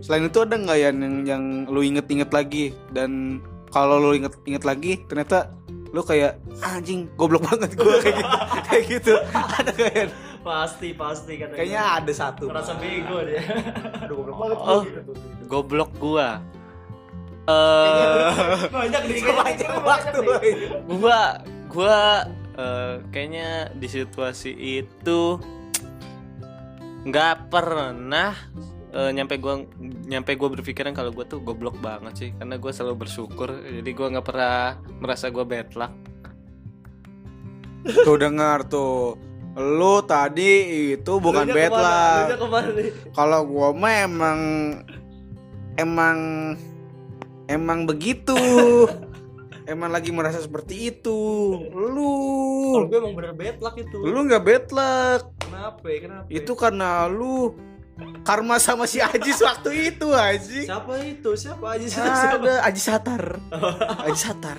Selain 0.00 0.24
itu 0.24 0.40
ada 0.40 0.56
nggak 0.56 0.78
ya 0.80 0.88
yang 0.88 1.14
yang 1.28 1.42
lu 1.68 1.84
inget-inget 1.84 2.32
lagi 2.32 2.72
dan 2.88 3.44
kalau 3.68 4.00
lu 4.00 4.16
inget-inget 4.16 4.64
lagi 4.64 4.96
ternyata 5.12 5.52
lu 5.92 6.00
kayak 6.00 6.40
"Ah, 6.58 6.76
anjing 6.76 7.04
goblok 7.14 7.44
banget 7.44 7.76
gua 7.76 8.00
kayak 8.00 8.16
gitu. 8.16 8.32
Kayak 8.66 8.84
gitu. 8.88 9.12
Ada 9.30 9.70
kayak 9.70 10.08
Pasti, 10.42 10.88
pasti 10.90 11.32
kan. 11.38 11.52
kayaknya 11.52 12.02
ada 12.02 12.12
satu. 12.12 12.48
Ngerasa 12.48 12.74
bego 12.74 13.22
dia. 13.22 13.44
Aduh 14.02 14.16
goblok 14.18 14.36
banget. 14.40 14.56
Oh 14.58 14.82
goblok 15.46 15.90
gua. 15.96 16.40
Eh 17.42 18.32
Banyak 18.68 19.02
nih 19.08 19.18
Sepanjang 19.20 19.76
waktu. 19.82 20.20
Gua 20.88 21.20
gua 21.68 22.24
eh, 22.54 22.94
kayaknya 23.08 23.48
di 23.72 23.86
situasi 23.86 24.50
itu 24.56 25.36
nggak 27.02 27.50
pernah 27.50 28.32
eh, 28.92 29.10
nyampe 29.12 29.40
gua 29.40 29.64
nyampe 30.06 30.36
gua 30.36 30.48
berpikiran 30.52 30.92
kalau 30.92 31.10
gua 31.10 31.24
tuh 31.24 31.40
goblok 31.40 31.76
banget 31.80 32.14
sih 32.14 32.30
karena 32.36 32.60
gua 32.60 32.72
selalu 32.72 33.08
bersyukur 33.08 33.48
jadi 33.64 33.90
gua 33.96 34.06
nggak 34.12 34.26
pernah 34.26 34.76
merasa 35.00 35.32
gua 35.32 35.44
bad 35.48 35.72
luck 35.74 35.92
tuh 38.06 38.16
dengar 38.20 38.62
tuh 38.68 39.16
lu 39.52 40.00
tadi 40.08 40.52
itu 40.96 41.12
bukan 41.20 41.44
bad 41.50 41.72
nih? 42.72 42.88
kalau 43.12 43.44
gua 43.44 43.68
mah 43.76 43.94
emang 44.08 44.40
emang 45.76 46.18
emang 47.52 47.84
begitu 47.84 48.36
emang 49.72 49.90
lagi 49.94 50.10
merasa 50.10 50.42
seperti 50.42 50.90
itu 50.94 51.20
Kalau 51.70 51.88
lu 51.92 52.88
gue 52.88 52.98
emang 52.98 53.14
bener 53.14 53.32
bad 53.36 53.56
luck 53.62 53.76
itu. 53.78 53.98
lu 54.02 54.18
nggak 54.26 54.42
bad 54.42 54.66
luck 54.74 55.22
Kenapa? 55.38 55.84
ya? 55.86 55.98
Kenapa? 56.02 56.26
itu 56.32 56.52
karena 56.58 56.88
lu 57.06 57.54
karma 58.22 58.56
sama 58.62 58.84
si 58.86 58.98
Ajis 59.02 59.38
waktu 59.42 59.94
itu 59.94 60.08
Aji. 60.12 60.66
Siapa 60.68 60.94
itu? 61.02 61.30
Siapa 61.34 61.66
aja 61.76 61.86
siapa? 61.86 62.38
ada 62.38 62.54
Aji 62.66 62.80
Satar. 62.82 63.22
Aji 64.06 64.18
Satar. 64.18 64.58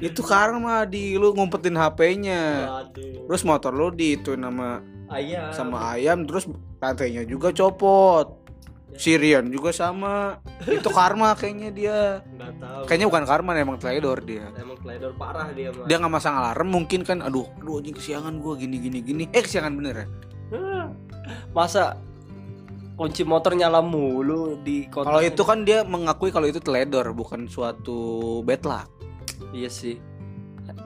Itu 0.00 0.24
karma 0.24 0.88
di. 0.88 1.14
Lu 1.20 1.36
ngumpetin 1.36 1.76
HP-nya 1.76 2.40
terus 3.28 3.42
motor 3.44 3.72
lu 3.72 3.92
diituin 3.92 4.40
sama 4.40 4.80
Ayam. 5.12 5.52
sama 5.52 5.76
ayam 5.94 6.24
terus 6.24 6.48
rantainya 6.80 7.22
juga 7.28 7.52
copot. 7.52 8.40
Sirian 8.94 9.50
juga 9.50 9.74
sama. 9.74 10.38
Itu 10.70 10.86
karma 10.88 11.34
kayaknya 11.34 11.70
dia. 11.74 11.98
Tahu. 12.22 12.86
kayaknya 12.86 13.06
bukan 13.10 13.24
karma 13.26 13.50
emang 13.58 13.78
teledor 13.82 14.22
dia. 14.22 14.46
Emang 14.54 14.78
teledor 14.78 15.12
parah 15.18 15.50
dia 15.50 15.74
mah. 15.74 15.86
dia 15.90 15.96
nggak 15.98 16.14
masang 16.14 16.34
alarm 16.38 16.68
mungkin 16.70 17.02
kan. 17.02 17.18
Aduh 17.18 17.44
aduh 17.58 17.82
anjing 17.82 17.98
kesiangan 17.98 18.38
gua 18.38 18.54
gini 18.54 18.78
gini 18.78 19.02
gini. 19.02 19.24
Eh 19.34 19.42
kesiangan 19.42 19.74
bener 19.74 19.94
ya? 19.98 20.06
Masa 21.50 21.98
kunci 22.94 23.26
motor 23.26 23.58
nyala 23.58 23.82
mulu 23.82 24.58
di 24.62 24.86
kontak. 24.86 25.10
kalau 25.10 25.20
itu 25.22 25.42
kan 25.42 25.58
dia 25.66 25.82
mengakui 25.82 26.30
kalau 26.30 26.46
itu 26.46 26.62
teledor 26.62 27.10
bukan 27.10 27.50
suatu 27.50 28.40
bad 28.46 28.62
luck 28.62 28.86
Iya 29.54 29.70
sih. 29.70 30.02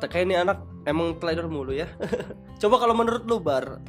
Kayak 0.01 0.25
ini 0.29 0.35
anak 0.37 0.61
emang 0.85 1.17
teledor 1.17 1.49
mulu 1.49 1.73
ya. 1.73 1.89
Coba 2.61 2.77
kalau 2.77 2.93
menurut 2.93 3.25
lu 3.25 3.41
bar, 3.41 3.81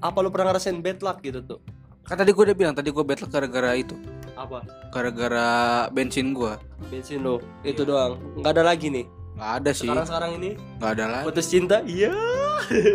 apa 0.00 0.18
lu 0.24 0.32
pernah 0.32 0.52
ngerasain 0.52 0.80
bad 0.80 1.04
luck 1.04 1.20
gitu 1.20 1.40
tuh? 1.44 1.60
kan 2.02 2.18
tadi 2.18 2.34
gua 2.34 2.50
udah 2.50 2.56
bilang 2.58 2.74
tadi 2.74 2.90
gua 2.90 3.06
bad 3.06 3.22
luck 3.22 3.30
gara-gara 3.30 3.78
itu 3.78 3.94
Apa? 4.34 4.66
gara-gara 4.90 5.86
bensin 5.94 6.34
gua 6.34 6.58
Bensin 6.90 7.22
lu. 7.22 7.38
Itu 7.62 7.86
doang. 7.86 8.18
Nggak 8.40 8.58
ada 8.58 8.64
lagi 8.74 8.90
nih. 8.90 9.06
Nggak 9.42 9.54
ada 9.58 9.70
sih 9.72 9.84
Sekarang 9.84 10.06
sekarang 10.06 10.30
ini 10.38 10.50
nggak 10.78 10.90
ada 10.92 11.04
lagi 11.10 11.24
putus 11.26 11.46
cinta. 11.46 11.82
Iya. 11.82 12.14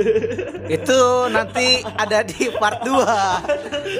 itu 0.70 1.00
nanti 1.28 1.68
ada 1.84 2.24
di 2.24 2.48
part 2.54 2.80
2 2.82 3.04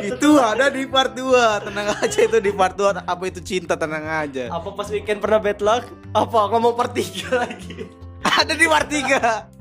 itu 0.08 0.30
ada 0.38 0.68
di 0.68 0.88
part 0.88 1.12
2 1.12 1.28
tenang 1.62 1.88
aja 1.94 2.20
itu 2.22 2.38
di 2.40 2.52
part 2.52 2.72
2 2.74 3.04
apa 3.04 3.24
itu 3.26 3.40
cinta 3.42 3.76
tenang 3.76 4.06
aja 4.06 4.48
Apa 4.50 4.72
pas 4.72 4.88
weekend 4.88 5.20
pernah 5.20 5.38
bad 5.38 5.60
luck? 5.60 5.84
Apa 6.14 6.48
ngomong 6.50 6.72
per 6.72 6.88
tiga 6.90 7.28
lagi? 7.44 7.84
ada 8.24 8.54
di 8.54 8.66
part 8.66 8.88
3 8.88 9.60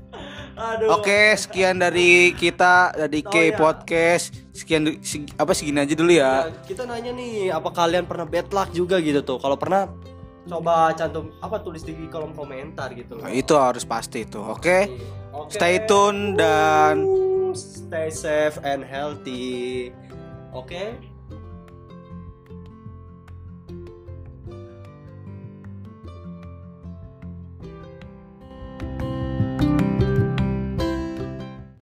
Aduh. 0.57 0.88
Oke, 0.96 1.37
sekian 1.37 1.77
dari 1.77 2.33
kita 2.33 2.88
dari 2.96 3.20
Oh, 3.20 3.29
K 3.29 3.35
ya. 3.44 3.61
Podcast. 3.61 4.33
Sekian 4.51 4.88
du- 4.88 4.96
seg- 5.05 5.29
apa 5.37 5.53
segini 5.53 5.85
aja 5.85 5.92
dulu 5.92 6.09
ya. 6.09 6.49
Nah, 6.49 6.64
kita 6.64 6.88
nanya 6.88 7.12
nih, 7.12 7.53
apa 7.53 7.68
kalian 7.68 8.09
pernah 8.09 8.25
bad 8.25 8.49
luck 8.49 8.72
juga 8.72 8.96
gitu 8.96 9.20
tuh? 9.20 9.37
Kalau 9.37 9.61
pernah, 9.61 9.85
coba 10.46 10.94
cantum 10.94 11.35
apa 11.42 11.59
tulis 11.61 11.82
di 11.82 11.92
kolom 12.09 12.32
komentar 12.32 12.94
gitu. 12.94 13.18
Nah, 13.18 13.35
itu 13.35 13.52
harus 13.59 13.82
pasti 13.82 14.22
itu. 14.22 14.38
Oke. 14.38 14.87
Oke. 15.35 15.52
Stay 15.52 15.82
tune 15.85 16.38
dan 16.38 17.04
stay 17.52 18.09
safe 18.09 18.56
and 18.62 18.87
healthy. 18.87 19.90
Oke. 20.54 20.96